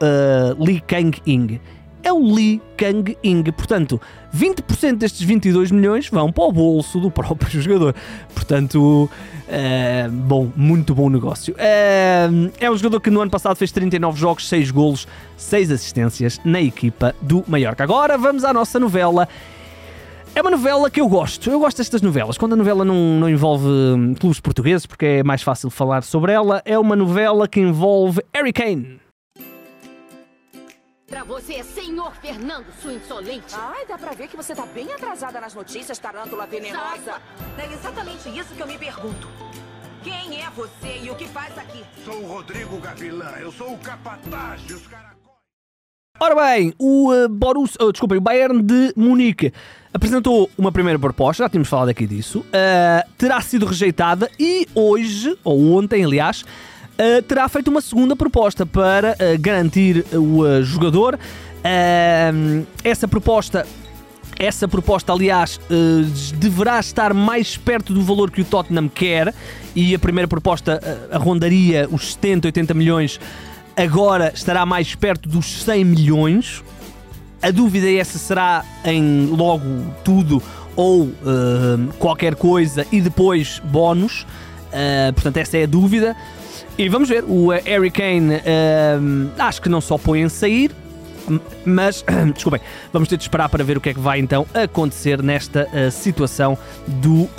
Lee 0.60 0.82
Kang-in? 0.82 1.60
é 2.04 2.12
o 2.12 2.20
Lee 2.20 2.62
Kang-in. 2.78 3.44
Portanto, 3.44 4.00
20% 4.36 4.98
destes 4.98 5.22
22 5.22 5.72
milhões 5.72 6.10
vão 6.10 6.32
para 6.32 6.44
o 6.44 6.52
bolso 6.52 7.00
do 7.00 7.10
próprio 7.10 7.50
jogador. 7.62 7.96
Portanto, 8.34 9.10
uh, 9.10 10.12
bom, 10.12 10.52
muito 10.56 10.94
bom 10.94 11.10
negócio. 11.10 11.56
Uh, 11.56 12.52
é 12.60 12.70
um 12.70 12.76
jogador 12.76 13.00
que 13.00 13.10
no 13.10 13.22
ano 13.22 13.32
passado 13.32 13.56
fez 13.56 13.72
39 13.72 14.20
jogos, 14.20 14.48
6 14.50 14.70
golos, 14.72 15.08
6 15.38 15.72
assistências 15.72 16.40
na 16.44 16.62
equipa 16.62 17.16
do 17.22 17.44
Mallorca. 17.48 17.84
Agora 17.84 18.18
vamos 18.18 18.44
à 18.44 18.54
nossa 18.54 18.80
novela. 18.80 19.28
É 20.36 20.42
uma 20.42 20.50
novela 20.50 20.90
que 20.90 21.00
eu 21.00 21.08
gosto. 21.08 21.50
Eu 21.50 21.60
gosto 21.60 21.78
destas 21.78 22.02
novelas. 22.02 22.38
Quando 22.38 22.54
a 22.54 22.56
novela 22.56 22.84
não, 22.84 23.20
não 23.20 23.30
envolve 23.30 23.68
hum, 23.68 24.16
clubes 24.20 24.40
portugueses, 24.40 24.86
porque 24.86 25.06
é 25.06 25.24
mais 25.24 25.44
fácil 25.44 25.70
falar 25.70 26.02
sobre 26.02 26.34
ela, 26.34 26.62
é 26.66 26.78
uma 26.78 26.96
novela 26.96 27.48
que 27.48 27.60
envolve 27.60 28.20
Harry 28.34 28.52
Kane. 28.52 29.03
Pra 31.14 31.24
você, 31.24 31.64
senhor 31.64 32.12
Fernando, 32.16 32.66
sua 32.82 32.92
insolente. 32.92 33.54
Ai, 33.54 33.86
dá 33.86 34.00
pra 34.00 34.14
ver 34.14 34.28
que 34.28 34.36
você 34.36 34.56
tá 34.56 34.66
bem 34.66 34.92
atrasada 34.92 35.40
nas 35.40 35.54
notícias, 35.54 36.00
tarântula 36.00 36.48
venenosa. 36.48 37.22
É 37.56 37.72
exatamente 37.72 38.30
isso 38.30 38.56
que 38.56 38.60
eu 38.60 38.66
me 38.66 38.80
pergunto. 38.80 39.28
Quem 40.04 40.42
é 40.42 40.50
você 40.50 41.02
e 41.04 41.12
o 41.12 41.16
que 41.16 41.28
faz 41.28 41.56
aqui? 41.56 41.84
Sou 42.04 42.16
o 42.16 42.26
Rodrigo 42.26 42.80
Gavilã, 42.80 43.30
eu 43.40 43.52
sou 43.52 43.76
o 43.76 43.78
capataz 43.78 44.64
dos 44.64 44.88
caracóis. 44.88 45.14
Ora 46.20 46.34
bem, 46.34 46.74
o 46.80 47.14
uh, 47.14 47.30
Borussia, 47.30 47.78
oh, 47.82 47.92
desculpem, 47.92 48.18
o 48.18 48.22
Bayern 48.22 48.64
de 48.64 48.92
Munique 48.96 49.54
apresentou 49.94 50.50
uma 50.58 50.72
primeira 50.72 50.98
proposta, 50.98 51.44
já 51.44 51.50
tínhamos 51.50 51.70
falado 51.70 51.90
aqui 51.90 52.08
disso, 52.08 52.40
uh, 52.40 53.12
terá 53.20 53.40
sido 53.40 53.68
rejeitada 53.68 54.32
e 54.40 54.68
hoje, 54.74 55.38
ou 55.44 55.74
ontem 55.74 56.04
aliás, 56.04 56.44
terá 57.28 57.48
feito 57.50 57.70
uma 57.70 57.82
segunda 57.82 58.16
proposta 58.16 58.66
para 58.66 59.14
uh, 59.14 59.40
garantir 59.40 60.06
o 60.14 60.42
uh, 60.42 60.64
jogador. 60.64 61.18
essa 62.84 63.08
proposta 63.08 63.66
essa 64.40 64.68
proposta, 64.68 65.14
aliás, 65.14 65.60
deverá 66.38 66.80
estar 66.80 67.14
mais 67.14 67.56
perto 67.56 67.94
do 67.94 68.02
valor 68.02 68.32
que 68.32 68.42
o 68.42 68.44
Tottenham 68.44 68.90
quer 68.90 69.34
e 69.76 69.94
a 69.94 70.00
primeira 70.00 70.28
proposta 70.28 70.82
arrondaria 71.12 71.88
os 71.92 72.14
70, 72.14 72.48
80 72.48 72.74
milhões, 72.74 73.20
agora 73.78 74.34
estará 74.34 74.66
mais 74.66 74.96
perto 74.96 75.30
dos 75.30 75.62
100 75.62 75.86
milhões. 75.86 76.64
A 77.44 77.52
dúvida 77.52 77.90
é 77.90 78.04
se 78.04 78.18
será 78.18 78.66
em 78.84 79.28
logo 79.28 79.86
tudo 80.04 80.42
ou 80.76 81.12
qualquer 82.00 82.34
coisa 82.34 82.88
e 82.92 83.02
depois 83.02 83.62
bónus. 83.64 84.26
portanto, 85.14 85.38
essa 85.38 85.58
é 85.58 85.64
a 85.64 85.68
dúvida. 85.68 86.18
E 86.78 86.90
vamos 86.90 87.08
ver, 87.08 87.24
o 87.28 87.50
Harry 87.50 87.92
Kane 87.92 88.36
uh, 88.36 89.32
acho 89.38 89.62
que 89.62 89.70
não 89.70 89.80
só 89.80 89.98
põe 89.98 90.22
em 90.22 90.30
sair, 90.30 90.72
mas, 91.66 92.04
desculpem, 92.34 92.60
vamos 92.92 93.08
ter 93.08 93.18
de 93.18 93.24
esperar 93.24 93.48
para 93.50 93.64
ver 93.64 93.78
o 93.78 93.82
que 93.82 93.90
é 93.90 93.94
que 93.94 94.00
vai 94.00 94.20
então 94.20 94.46
acontecer 94.54 95.22
nesta 95.22 95.68
uh, 95.68 95.92
situação 95.92 96.58
do 96.88 97.24
uh, 97.24 97.30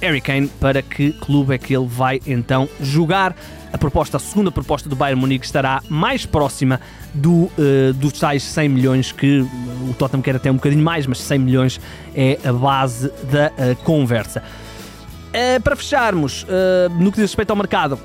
Harry 0.00 0.20
Kane, 0.20 0.48
para 0.60 0.82
que 0.82 1.12
clube 1.12 1.54
é 1.54 1.58
que 1.58 1.74
ele 1.74 1.86
vai 1.86 2.20
então 2.26 2.68
jogar. 2.80 3.34
A 3.72 3.78
proposta, 3.78 4.16
a 4.16 4.20
segunda 4.20 4.50
proposta 4.50 4.88
do 4.88 4.96
Bayern 4.96 5.20
Munique 5.20 5.44
estará 5.44 5.80
mais 5.88 6.26
próxima 6.26 6.80
do, 7.14 7.44
uh, 7.44 7.92
dos 7.94 8.14
tais 8.14 8.42
100 8.42 8.68
milhões 8.68 9.12
que 9.12 9.46
o 9.88 9.94
Tottenham 9.96 10.22
quer 10.22 10.36
até 10.36 10.50
um 10.50 10.56
bocadinho 10.56 10.82
mais, 10.82 11.06
mas 11.06 11.20
100 11.20 11.38
milhões 11.38 11.80
é 12.14 12.38
a 12.44 12.52
base 12.52 13.12
da 13.30 13.52
conversa. 13.84 14.42
para 15.62 15.76
fecharmos, 15.76 16.44
no 16.98 17.12
que 17.12 17.20
diz 17.20 17.30
respeito 17.30 17.50
ao 17.50 17.56
mercado, 17.56 17.98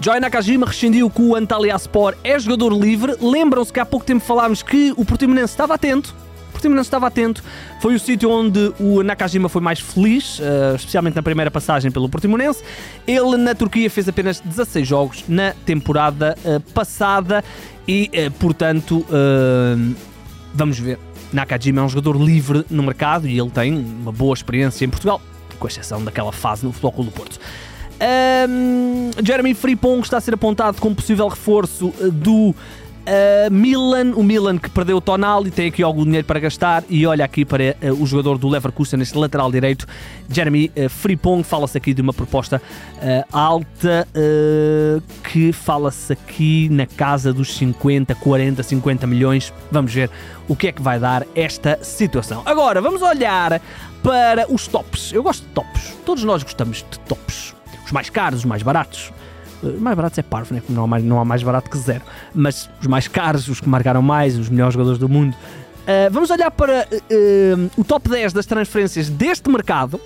Joy 0.00 0.20
Nakajima 0.20 0.66
rescindiu 0.66 1.08
com 1.08 1.30
o 1.30 1.36
Antalyaspor, 1.36 2.14
é 2.22 2.38
jogador 2.38 2.72
livre. 2.72 3.16
Lembram-se 3.20 3.72
que 3.72 3.80
há 3.80 3.86
pouco 3.86 4.04
tempo 4.04 4.24
falámos 4.24 4.62
que 4.62 4.92
o 4.96 5.04
Portimonense 5.04 5.52
estava 5.52 5.74
atento. 5.74 6.14
Portimonense 6.52 6.86
estava 6.86 7.06
atento. 7.06 7.42
Foi 7.80 7.94
o 7.94 7.98
sítio 7.98 8.30
onde 8.30 8.72
o 8.80 9.02
Nakajima 9.02 9.48
foi 9.48 9.60
mais 9.60 9.80
feliz, 9.80 10.38
uh, 10.38 10.76
especialmente 10.76 11.14
na 11.14 11.22
primeira 11.22 11.50
passagem 11.50 11.90
pelo 11.90 12.08
Portimonense. 12.08 12.62
Ele 13.06 13.36
na 13.36 13.54
Turquia 13.54 13.90
fez 13.90 14.08
apenas 14.08 14.40
16 14.40 14.86
jogos 14.86 15.24
na 15.28 15.52
temporada 15.64 16.36
uh, 16.44 16.60
passada 16.72 17.44
e, 17.86 18.10
uh, 18.14 18.30
portanto, 18.32 19.04
vamos 20.54 20.78
ver. 20.78 20.98
Nakajima 21.32 21.80
é 21.80 21.84
um 21.84 21.88
jogador 21.88 22.16
livre 22.16 22.64
no 22.70 22.82
mercado 22.82 23.26
e 23.26 23.38
ele 23.38 23.50
tem 23.50 23.74
uma 23.74 24.12
boa 24.12 24.34
experiência 24.34 24.84
em 24.84 24.88
Portugal, 24.88 25.20
com 25.58 25.66
exceção 25.66 26.02
daquela 26.02 26.32
fase 26.32 26.64
no 26.64 26.72
Futebol 26.72 26.92
Clube 26.92 27.10
do 27.10 27.14
Porto. 27.14 27.40
Um, 28.04 29.10
Jeremy 29.24 29.54
Frimpong 29.54 30.02
está 30.02 30.18
a 30.18 30.20
ser 30.20 30.34
apontado 30.34 30.80
como 30.80 30.94
possível 30.94 31.26
reforço 31.28 31.92
eh, 32.00 32.08
do 32.10 32.54
Uh, 33.04 33.52
Milan, 33.52 34.14
o 34.14 34.22
Milan 34.22 34.56
que 34.56 34.70
perdeu 34.70 34.96
o 34.96 35.00
Tonal 35.00 35.46
e 35.46 35.50
tem 35.50 35.68
aqui 35.68 35.82
algum 35.82 36.04
dinheiro 36.04 36.26
para 36.26 36.40
gastar 36.40 36.82
e 36.88 37.06
olha 37.06 37.22
aqui 37.22 37.44
para 37.44 37.76
uh, 37.82 38.02
o 38.02 38.06
jogador 38.06 38.38
do 38.38 38.48
Leverkusen, 38.48 38.98
neste 38.98 39.18
lateral 39.18 39.52
direito, 39.52 39.86
Jeremy 40.26 40.72
uh, 40.74 40.88
Frimpong, 40.88 41.42
fala-se 41.42 41.76
aqui 41.76 41.92
de 41.92 42.00
uma 42.00 42.14
proposta 42.14 42.62
alta 43.30 44.08
que 45.30 45.52
fala-se 45.52 46.14
aqui 46.14 46.70
na 46.70 46.86
casa 46.86 47.30
dos 47.30 47.54
50, 47.58 48.14
40, 48.14 48.62
50 48.62 49.06
milhões. 49.06 49.52
Vamos 49.70 49.92
ver 49.92 50.08
o 50.48 50.56
que 50.56 50.68
é 50.68 50.72
que 50.72 50.80
vai 50.80 50.98
dar 50.98 51.26
esta 51.34 51.78
situação. 51.82 52.40
Agora, 52.46 52.80
vamos 52.80 53.02
olhar 53.02 53.60
para 54.02 54.50
os 54.50 54.66
tops. 54.66 55.12
Eu 55.12 55.22
gosto 55.22 55.42
de 55.42 55.50
tops. 55.50 55.92
Todos 56.06 56.24
nós 56.24 56.42
gostamos 56.42 56.78
de 56.78 56.98
tops 57.00 57.54
os 57.84 57.92
mais 57.92 58.10
caros, 58.10 58.40
os 58.40 58.44
mais 58.44 58.62
baratos. 58.62 59.12
Os 59.62 59.74
eh, 59.74 59.78
mais 59.78 59.96
baratos 59.96 60.18
é 60.18 60.22
parvo, 60.22 60.54
né? 60.54 60.62
não, 60.68 60.84
há 60.84 60.86
mais, 60.86 61.04
não 61.04 61.20
há 61.20 61.24
mais 61.24 61.42
barato 61.42 61.70
que 61.70 61.78
zero. 61.78 62.02
Mas 62.34 62.68
os 62.80 62.86
mais 62.86 63.08
caros, 63.08 63.48
os 63.48 63.60
que 63.60 63.68
marcaram 63.68 64.02
mais, 64.02 64.38
os 64.38 64.48
melhores 64.48 64.74
jogadores 64.74 64.98
do 64.98 65.08
mundo. 65.08 65.34
Uh, 65.34 66.10
vamos 66.10 66.30
olhar 66.30 66.50
para 66.50 66.88
uh, 66.92 67.70
o 67.76 67.84
top 67.84 68.08
10 68.08 68.32
das 68.32 68.46
transferências 68.46 69.10
deste 69.10 69.50
mercado. 69.50 70.00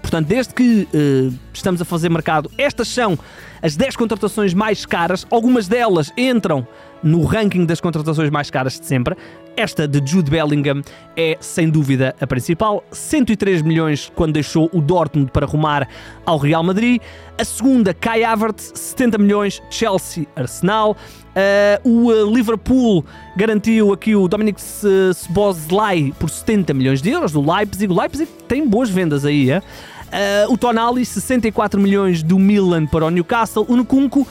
Portanto, 0.00 0.26
desde 0.26 0.54
que 0.54 0.88
uh, 0.94 1.34
estamos 1.52 1.80
a 1.80 1.84
fazer 1.84 2.08
mercado, 2.08 2.50
estas 2.56 2.88
são 2.88 3.18
as 3.62 3.76
10 3.76 3.96
contratações 3.96 4.54
mais 4.54 4.86
caras. 4.86 5.26
Algumas 5.30 5.68
delas 5.68 6.12
entram 6.16 6.66
no 7.02 7.24
ranking 7.24 7.64
das 7.64 7.80
contratações 7.80 8.30
mais 8.30 8.50
caras 8.50 8.78
de 8.78 8.86
sempre. 8.86 9.16
Esta 9.56 9.86
de 9.86 10.00
Jude 10.04 10.30
Bellingham 10.30 10.82
é 11.16 11.36
sem 11.40 11.68
dúvida 11.68 12.14
a 12.20 12.26
principal, 12.26 12.84
103 12.90 13.62
milhões 13.62 14.10
quando 14.14 14.32
deixou 14.32 14.70
o 14.72 14.80
Dortmund 14.80 15.30
para 15.32 15.44
rumar 15.44 15.88
ao 16.24 16.38
Real 16.38 16.62
Madrid. 16.62 17.00
A 17.36 17.44
segunda, 17.44 17.92
Kai 17.92 18.22
Havertz, 18.24 18.72
70 18.74 19.18
milhões, 19.18 19.62
Chelsea, 19.70 20.26
Arsenal. 20.36 20.96
Uh, 21.84 21.88
o 21.88 22.06
uh, 22.08 22.34
Liverpool 22.34 23.04
garantiu 23.36 23.92
aqui 23.92 24.14
o 24.14 24.26
Dominic 24.28 24.60
Szoboszlai 24.60 26.12
por 26.18 26.30
70 26.30 26.72
milhões 26.74 27.02
de 27.02 27.10
euros 27.10 27.32
do 27.32 27.40
Leipzig. 27.40 27.92
O 27.92 28.00
Leipzig 28.00 28.30
tem 28.48 28.66
boas 28.66 28.88
vendas 28.88 29.24
aí, 29.24 29.50
é? 29.50 29.58
Uh, 29.58 30.52
o 30.52 30.58
Tonali, 30.58 31.04
64 31.04 31.80
milhões 31.80 32.22
do 32.22 32.38
Milan 32.38 32.84
para 32.86 33.06
o 33.06 33.10
Newcastle. 33.10 33.64
O 33.68 33.76
Nkunku, 33.76 34.26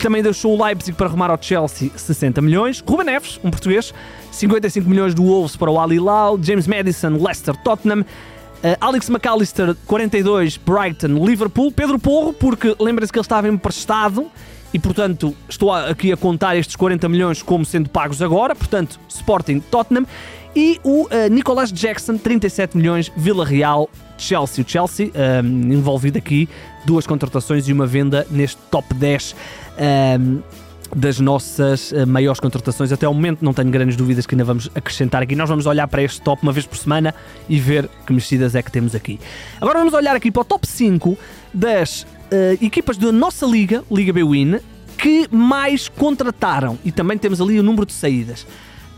que 0.00 0.04
também 0.04 0.22
deixou 0.22 0.58
o 0.58 0.64
Leipzig 0.64 0.96
para 0.96 1.06
arrumar 1.06 1.30
ao 1.30 1.38
Chelsea, 1.38 1.90
60 1.94 2.40
milhões. 2.40 2.80
Ruben 2.80 3.04
Neves, 3.04 3.38
um 3.44 3.50
português, 3.50 3.92
55 4.32 4.88
milhões 4.88 5.14
do 5.14 5.22
Wolves 5.22 5.56
para 5.56 5.70
o 5.70 5.78
Al 5.78 5.92
Hilal. 5.92 6.38
James 6.42 6.66
Madison, 6.66 7.22
Leicester, 7.22 7.54
Tottenham. 7.62 8.00
Uh, 8.00 8.76
Alex 8.80 9.10
McAllister, 9.10 9.76
42, 9.86 10.56
Brighton, 10.56 11.22
Liverpool. 11.22 11.70
Pedro 11.70 11.98
Porro, 11.98 12.32
porque 12.32 12.74
lembrem-se 12.80 13.12
que 13.12 13.18
ele 13.18 13.24
estava 13.24 13.46
emprestado 13.46 14.30
e, 14.72 14.78
portanto, 14.78 15.36
estou 15.46 15.70
aqui 15.70 16.10
a 16.10 16.16
contar 16.16 16.56
estes 16.56 16.76
40 16.76 17.06
milhões 17.06 17.42
como 17.42 17.66
sendo 17.66 17.90
pagos 17.90 18.22
agora. 18.22 18.54
Portanto, 18.54 18.98
Sporting, 19.06 19.60
Tottenham. 19.60 20.06
E 20.54 20.80
o 20.82 21.04
uh, 21.04 21.08
Nicolas 21.30 21.72
Jackson, 21.72 22.18
37 22.18 22.76
milhões, 22.76 23.10
Vila 23.16 23.44
Real, 23.44 23.88
Chelsea. 24.18 24.64
O 24.64 24.68
Chelsea 24.68 25.12
um, 25.44 25.72
envolvido 25.72 26.18
aqui 26.18 26.48
duas 26.84 27.06
contratações 27.06 27.68
e 27.68 27.72
uma 27.72 27.86
venda 27.86 28.26
neste 28.30 28.58
top 28.70 28.92
10 28.94 29.36
um, 30.18 30.40
das 30.94 31.20
nossas 31.20 31.92
uh, 31.92 32.06
maiores 32.06 32.40
contratações. 32.40 32.90
Até 32.90 33.06
ao 33.06 33.14
momento 33.14 33.44
não 33.44 33.54
tenho 33.54 33.70
grandes 33.70 33.96
dúvidas 33.96 34.26
que 34.26 34.34
ainda 34.34 34.44
vamos 34.44 34.68
acrescentar 34.74 35.22
aqui. 35.22 35.36
Nós 35.36 35.48
vamos 35.48 35.66
olhar 35.66 35.86
para 35.86 36.02
este 36.02 36.20
top 36.20 36.42
uma 36.42 36.52
vez 36.52 36.66
por 36.66 36.76
semana 36.76 37.14
e 37.48 37.58
ver 37.58 37.88
que 38.04 38.12
mexidas 38.12 38.54
é 38.56 38.62
que 38.62 38.72
temos 38.72 38.94
aqui. 38.94 39.20
Agora 39.60 39.78
vamos 39.78 39.94
olhar 39.94 40.16
aqui 40.16 40.32
para 40.32 40.42
o 40.42 40.44
top 40.44 40.66
5 40.66 41.16
das 41.54 42.02
uh, 42.02 42.06
equipas 42.60 42.96
da 42.96 43.12
nossa 43.12 43.46
liga, 43.46 43.84
Liga 43.90 44.12
B-Win, 44.12 44.58
que 44.98 45.28
mais 45.30 45.88
contrataram. 45.88 46.76
E 46.84 46.90
também 46.90 47.16
temos 47.16 47.40
ali 47.40 47.58
o 47.58 47.62
número 47.62 47.86
de 47.86 47.92
saídas. 47.92 48.44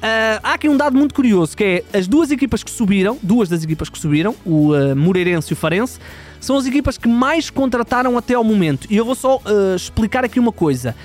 Uh, 0.02 0.42
há 0.42 0.54
aqui 0.54 0.68
um 0.68 0.76
dado 0.76 0.98
muito 0.98 1.14
curioso 1.14 1.56
que 1.56 1.84
é 1.92 1.96
as 1.96 2.08
duas 2.08 2.32
equipas 2.32 2.64
que 2.64 2.70
subiram, 2.72 3.16
duas 3.22 3.48
das 3.48 3.62
equipas 3.62 3.88
que 3.88 3.96
subiram, 3.96 4.34
o 4.44 4.72
uh, 4.72 4.96
Moreirense 4.96 5.50
e 5.50 5.54
o 5.54 5.56
Farense, 5.56 6.00
são 6.40 6.56
as 6.56 6.66
equipas 6.66 6.98
que 6.98 7.06
mais 7.06 7.50
contrataram 7.50 8.18
até 8.18 8.34
ao 8.34 8.42
momento. 8.42 8.88
E 8.90 8.96
eu 8.96 9.04
vou 9.04 9.14
só 9.14 9.36
uh, 9.36 9.76
explicar 9.76 10.24
aqui 10.24 10.40
uma 10.40 10.50
coisa. 10.50 10.96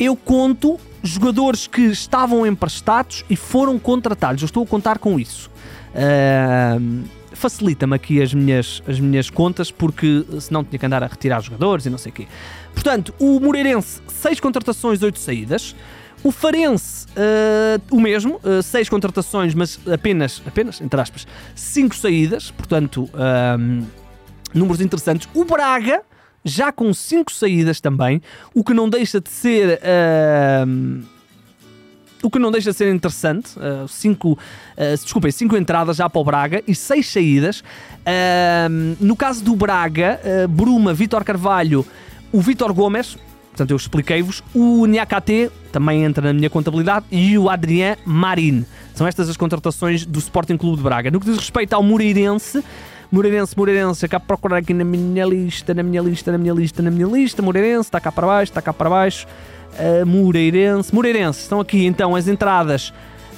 Eu 0.00 0.16
conto 0.16 0.80
jogadores 1.02 1.66
que 1.66 1.82
estavam 1.82 2.46
emprestados 2.46 3.26
e 3.28 3.36
foram 3.36 3.78
contratados. 3.78 4.40
Eu 4.40 4.46
estou 4.46 4.62
a 4.62 4.66
contar 4.66 4.98
com 4.98 5.20
isso. 5.20 5.50
Facilita-me 7.32 7.94
aqui 7.94 8.22
as 8.22 8.32
minhas, 8.32 8.82
as 8.88 8.98
minhas 8.98 9.28
contas, 9.28 9.70
porque 9.70 10.24
senão 10.40 10.64
tinha 10.64 10.78
que 10.78 10.86
andar 10.86 11.02
a 11.02 11.06
retirar 11.06 11.40
jogadores 11.40 11.84
e 11.84 11.90
não 11.90 11.98
sei 11.98 12.10
o 12.10 12.14
quê. 12.14 12.26
Portanto, 12.72 13.14
o 13.18 13.38
Moreirense, 13.38 14.00
6 14.08 14.40
contratações, 14.40 15.02
8 15.02 15.18
saídas. 15.18 15.76
O 16.26 16.32
Farense, 16.32 17.06
uh, 17.10 17.80
o 17.88 18.00
mesmo, 18.00 18.40
uh, 18.42 18.60
seis 18.60 18.88
contratações, 18.88 19.54
mas 19.54 19.78
apenas, 19.86 20.42
apenas, 20.44 20.80
entre 20.80 21.00
aspas, 21.00 21.24
cinco 21.54 21.94
saídas, 21.94 22.50
portanto, 22.50 23.08
um, 23.14 23.86
números 24.52 24.80
interessantes. 24.80 25.28
O 25.32 25.44
Braga, 25.44 26.02
já 26.44 26.72
com 26.72 26.92
cinco 26.92 27.30
saídas 27.30 27.80
também, 27.80 28.20
o 28.52 28.64
que 28.64 28.74
não 28.74 28.90
deixa 28.90 29.20
de 29.20 29.30
ser. 29.30 29.78
Uh, 29.78 31.04
o 32.24 32.28
que 32.28 32.40
não 32.40 32.50
deixa 32.50 32.72
de 32.72 32.76
ser 32.76 32.92
interessante, 32.92 33.56
uh, 33.56 33.86
cinco, 33.86 34.32
uh, 34.32 34.38
desculpem, 35.00 35.30
cinco 35.30 35.56
entradas 35.56 35.98
já 35.98 36.10
para 36.10 36.20
o 36.20 36.24
Braga 36.24 36.60
e 36.66 36.74
seis 36.74 37.08
saídas. 37.08 37.60
Uh, 37.60 38.96
no 38.98 39.14
caso 39.14 39.44
do 39.44 39.54
Braga, 39.54 40.18
Bruma, 40.50 40.92
Vitor 40.92 41.22
Carvalho, 41.22 41.86
o 42.32 42.40
Vitor 42.40 42.74
Gomes, 42.74 43.16
Portanto, 43.56 43.70
eu 43.70 43.76
expliquei-vos. 43.78 44.42
O 44.54 44.84
Niakate 44.84 45.50
também 45.72 46.04
entra 46.04 46.26
na 46.26 46.34
minha 46.34 46.50
contabilidade 46.50 47.06
e 47.10 47.38
o 47.38 47.48
Adrien 47.48 47.96
Marin. 48.04 48.66
São 48.94 49.06
estas 49.06 49.30
as 49.30 49.36
contratações 49.36 50.04
do 50.04 50.18
Sporting 50.18 50.58
Clube 50.58 50.76
de 50.76 50.82
Braga. 50.82 51.10
No 51.10 51.18
que 51.18 51.24
diz 51.24 51.38
respeito 51.38 51.72
ao 51.72 51.82
Moreirense, 51.82 52.62
Moreirense, 53.10 53.56
Moreirense, 53.56 54.04
acabo 54.04 54.24
de 54.24 54.26
procurar 54.26 54.58
aqui 54.58 54.74
na 54.74 54.84
minha 54.84 55.24
lista, 55.24 55.72
na 55.72 55.82
minha 55.82 56.02
lista, 56.02 56.30
na 56.30 56.36
minha 56.36 56.52
lista, 56.52 56.82
na 56.82 56.90
minha 56.90 57.06
lista. 57.06 57.40
Moreirense, 57.40 57.88
está 57.88 57.98
cá 57.98 58.12
para 58.12 58.26
baixo, 58.26 58.50
está 58.50 58.60
cá 58.60 58.74
para 58.74 58.90
baixo. 58.90 59.26
Uh, 59.72 60.04
Moreirense, 60.04 60.94
Moreirense, 60.94 61.40
estão 61.40 61.58
aqui 61.58 61.86
então 61.86 62.14
as 62.14 62.28
entradas 62.28 62.92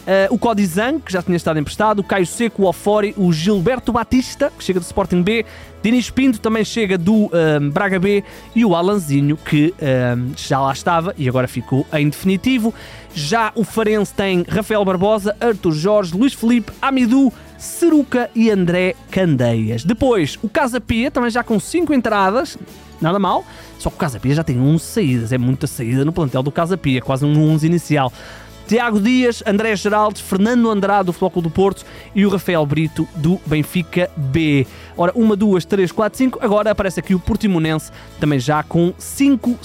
Uh, 0.08 0.34
o 0.34 0.38
Codizan, 0.38 0.98
que 0.98 1.12
já 1.12 1.20
tinha 1.20 1.36
estado 1.36 1.58
emprestado, 1.58 1.98
o 1.98 2.02
Caio 2.02 2.26
Seco, 2.26 2.62
o 2.62 2.66
Ofori, 2.66 3.12
o 3.14 3.30
Gilberto 3.30 3.92
Batista, 3.92 4.50
que 4.56 4.64
chega 4.64 4.80
do 4.80 4.82
Sporting 4.82 5.20
B, 5.20 5.44
Dinis 5.82 6.08
Pinto 6.08 6.40
também 6.40 6.64
chega 6.64 6.96
do 6.96 7.26
uh, 7.26 7.30
Braga 7.70 8.00
B 8.00 8.24
e 8.54 8.64
o 8.64 8.74
Alanzinho, 8.74 9.36
que 9.36 9.74
uh, 9.74 10.32
já 10.34 10.60
lá 10.60 10.72
estava 10.72 11.14
e 11.18 11.28
agora 11.28 11.46
ficou 11.46 11.86
em 11.92 12.08
definitivo. 12.08 12.72
Já 13.14 13.52
o 13.54 13.64
Farense 13.64 14.14
tem 14.14 14.46
Rafael 14.48 14.82
Barbosa, 14.82 15.36
Arthur 15.38 15.72
Jorge, 15.72 16.16
Luís 16.16 16.32
Felipe, 16.32 16.72
Amidu, 16.80 17.30
Seruca 17.58 18.30
e 18.34 18.50
André 18.50 18.94
Candeias. 19.10 19.84
Depois, 19.84 20.38
o 20.42 20.48
Casa 20.48 20.80
Pia, 20.80 21.10
também 21.10 21.28
já 21.28 21.44
com 21.44 21.60
5 21.60 21.92
entradas, 21.92 22.56
nada 22.98 23.18
mal, 23.18 23.44
só 23.78 23.90
que 23.90 23.96
o 23.96 23.98
Casa 23.98 24.18
Pia 24.18 24.34
já 24.34 24.42
tem 24.42 24.58
11 24.58 24.82
saídas, 24.82 25.32
é 25.32 25.38
muita 25.38 25.66
saída 25.66 26.02
no 26.02 26.14
plantel 26.14 26.42
do 26.42 26.50
Casa 26.50 26.78
Pia, 26.78 27.02
quase 27.02 27.26
um 27.26 27.52
11 27.52 27.66
inicial. 27.66 28.10
Tiago 28.68 29.00
Dias, 29.00 29.42
André 29.46 29.74
Geraldes, 29.74 30.20
Fernando 30.20 30.70
Andrade 30.70 31.06
do 31.06 31.12
Futebol 31.14 31.42
do 31.42 31.48
Porto 31.48 31.86
e 32.14 32.26
o 32.26 32.28
Rafael 32.28 32.66
Brito 32.66 33.08
do 33.16 33.40
Benfica 33.46 34.10
B. 34.14 34.66
Ora, 34.94 35.10
uma, 35.14 35.34
duas, 35.34 35.64
três, 35.64 35.90
quatro, 35.90 36.18
cinco. 36.18 36.38
Agora 36.42 36.70
aparece 36.70 37.00
aqui 37.00 37.14
o 37.14 37.18
Portimonense, 37.18 37.90
também 38.20 38.38
já 38.38 38.62
com 38.62 38.92
cinco 38.98 39.52
uh, 39.52 39.58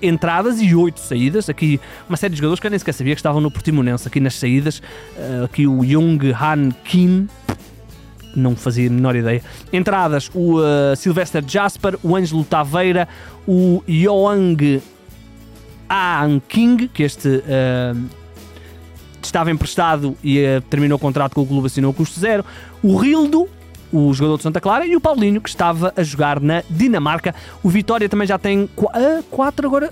entradas 0.00 0.60
e 0.60 0.72
oito 0.76 1.00
saídas. 1.00 1.48
Aqui 1.48 1.80
uma 2.08 2.16
série 2.16 2.34
de 2.34 2.36
jogadores 2.36 2.60
que 2.60 2.68
eu 2.68 2.70
nem 2.70 2.78
sequer 2.78 2.92
sabia 2.92 3.16
que 3.16 3.18
estavam 3.18 3.40
no 3.40 3.50
Portimonense. 3.50 4.06
Aqui 4.06 4.20
nas 4.20 4.34
saídas, 4.34 4.78
uh, 4.78 5.46
aqui 5.46 5.66
o 5.66 5.84
Jung 5.84 6.32
Han 6.32 6.70
Kim, 6.84 7.28
não 8.36 8.54
fazia 8.54 8.88
a 8.88 8.92
menor 8.92 9.16
ideia. 9.16 9.42
Entradas, 9.72 10.30
o 10.32 10.60
uh, 10.60 10.94
Sylvester 10.94 11.42
Jasper, 11.44 11.98
o 12.00 12.14
Ângelo 12.14 12.44
Taveira, 12.44 13.08
o 13.44 13.82
Yoang 13.88 14.80
An 15.88 16.40
King, 16.48 16.86
que 16.86 17.02
este 17.02 17.28
uh, 17.28 18.25
estava 19.26 19.50
emprestado 19.50 20.16
e 20.22 20.38
uh, 20.38 20.60
terminou 20.62 20.96
o 20.96 20.98
contrato 20.98 21.34
com 21.34 21.42
o 21.42 21.46
clube, 21.46 21.66
assinou 21.66 21.92
custo 21.92 22.18
zero. 22.18 22.44
O 22.82 22.96
Rildo, 22.96 23.48
o 23.92 24.12
jogador 24.12 24.36
de 24.38 24.42
Santa 24.42 24.60
Clara, 24.60 24.86
e 24.86 24.96
o 24.96 25.00
Paulinho, 25.00 25.40
que 25.40 25.48
estava 25.48 25.92
a 25.96 26.02
jogar 26.02 26.40
na 26.40 26.62
Dinamarca. 26.68 27.34
O 27.62 27.68
Vitória 27.68 28.08
também 28.08 28.26
já 28.26 28.38
tem 28.38 28.68
qu 28.74 28.86
uh, 28.86 29.22
quatro 29.30 29.66
agora. 29.66 29.90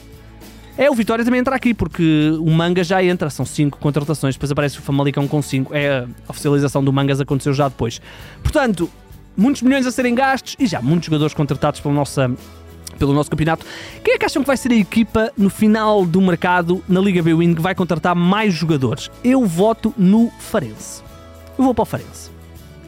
É, 0.76 0.90
o 0.90 0.94
Vitória 0.94 1.24
também 1.24 1.38
entra 1.38 1.54
aqui, 1.54 1.72
porque 1.72 2.36
o 2.40 2.50
Manga 2.50 2.82
já 2.82 3.02
entra, 3.02 3.30
são 3.30 3.46
cinco 3.46 3.78
contratações, 3.78 4.34
depois 4.34 4.50
aparece 4.50 4.78
o 4.78 4.82
Famalicão 4.82 5.28
com 5.28 5.40
cinco. 5.40 5.72
É, 5.72 6.04
a 6.26 6.30
oficialização 6.30 6.82
do 6.82 6.92
Mangas 6.92 7.20
aconteceu 7.20 7.52
já 7.54 7.68
depois. 7.68 8.00
Portanto, 8.42 8.90
muitos 9.36 9.62
milhões 9.62 9.86
a 9.86 9.92
serem 9.92 10.14
gastos 10.14 10.56
e 10.58 10.66
já 10.66 10.82
muitos 10.82 11.06
jogadores 11.06 11.32
contratados 11.32 11.78
pela 11.78 11.94
nossa 11.94 12.30
pelo 12.98 13.12
nosso 13.12 13.30
campeonato. 13.30 13.66
Quem 14.02 14.14
é 14.14 14.18
que 14.18 14.24
acham 14.24 14.42
que 14.42 14.46
vai 14.46 14.56
ser 14.56 14.72
a 14.72 14.76
equipa 14.76 15.32
no 15.36 15.50
final 15.50 16.04
do 16.04 16.20
mercado 16.20 16.82
na 16.88 17.00
Liga 17.00 17.22
B-Win 17.22 17.54
que 17.54 17.62
vai 17.62 17.74
contratar 17.74 18.14
mais 18.14 18.54
jogadores? 18.54 19.10
Eu 19.22 19.44
voto 19.46 19.94
no 19.96 20.30
Farense. 20.38 21.02
Eu 21.58 21.64
vou 21.64 21.74
para 21.74 21.82
o 21.82 21.86
Farense. 21.86 22.30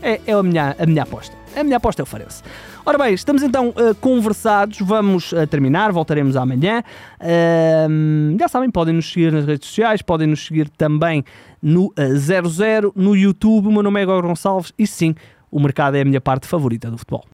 É, 0.02 0.20
é 0.26 0.32
a, 0.32 0.42
minha, 0.42 0.76
a 0.78 0.86
minha 0.86 1.02
aposta. 1.02 1.34
A 1.54 1.64
minha 1.64 1.78
aposta 1.78 2.02
é 2.02 2.04
o 2.04 2.06
Farense. 2.06 2.42
Ora 2.84 2.98
bem, 2.98 3.14
estamos 3.14 3.42
então 3.42 3.70
uh, 3.70 3.94
conversados, 3.96 4.78
vamos 4.80 5.32
uh, 5.32 5.44
terminar, 5.46 5.90
voltaremos 5.90 6.36
amanhã. 6.36 6.84
Uh, 7.20 8.38
já 8.38 8.46
sabem, 8.46 8.70
podem 8.70 8.94
nos 8.94 9.10
seguir 9.10 9.32
nas 9.32 9.44
redes 9.44 9.66
sociais, 9.66 10.02
podem 10.02 10.28
nos 10.28 10.46
seguir 10.46 10.68
também 10.68 11.24
no 11.60 11.92
00, 11.96 12.92
no 12.94 13.16
YouTube. 13.16 13.66
O 13.66 13.72
meu 13.72 13.82
nome 13.82 13.98
é 13.98 14.02
Igor 14.04 14.22
Gonçalves 14.22 14.72
e 14.78 14.86
sim, 14.86 15.16
o 15.50 15.58
mercado 15.58 15.96
é 15.96 16.02
a 16.02 16.04
minha 16.04 16.20
parte 16.20 16.46
favorita 16.46 16.88
do 16.90 16.98
futebol. 16.98 17.24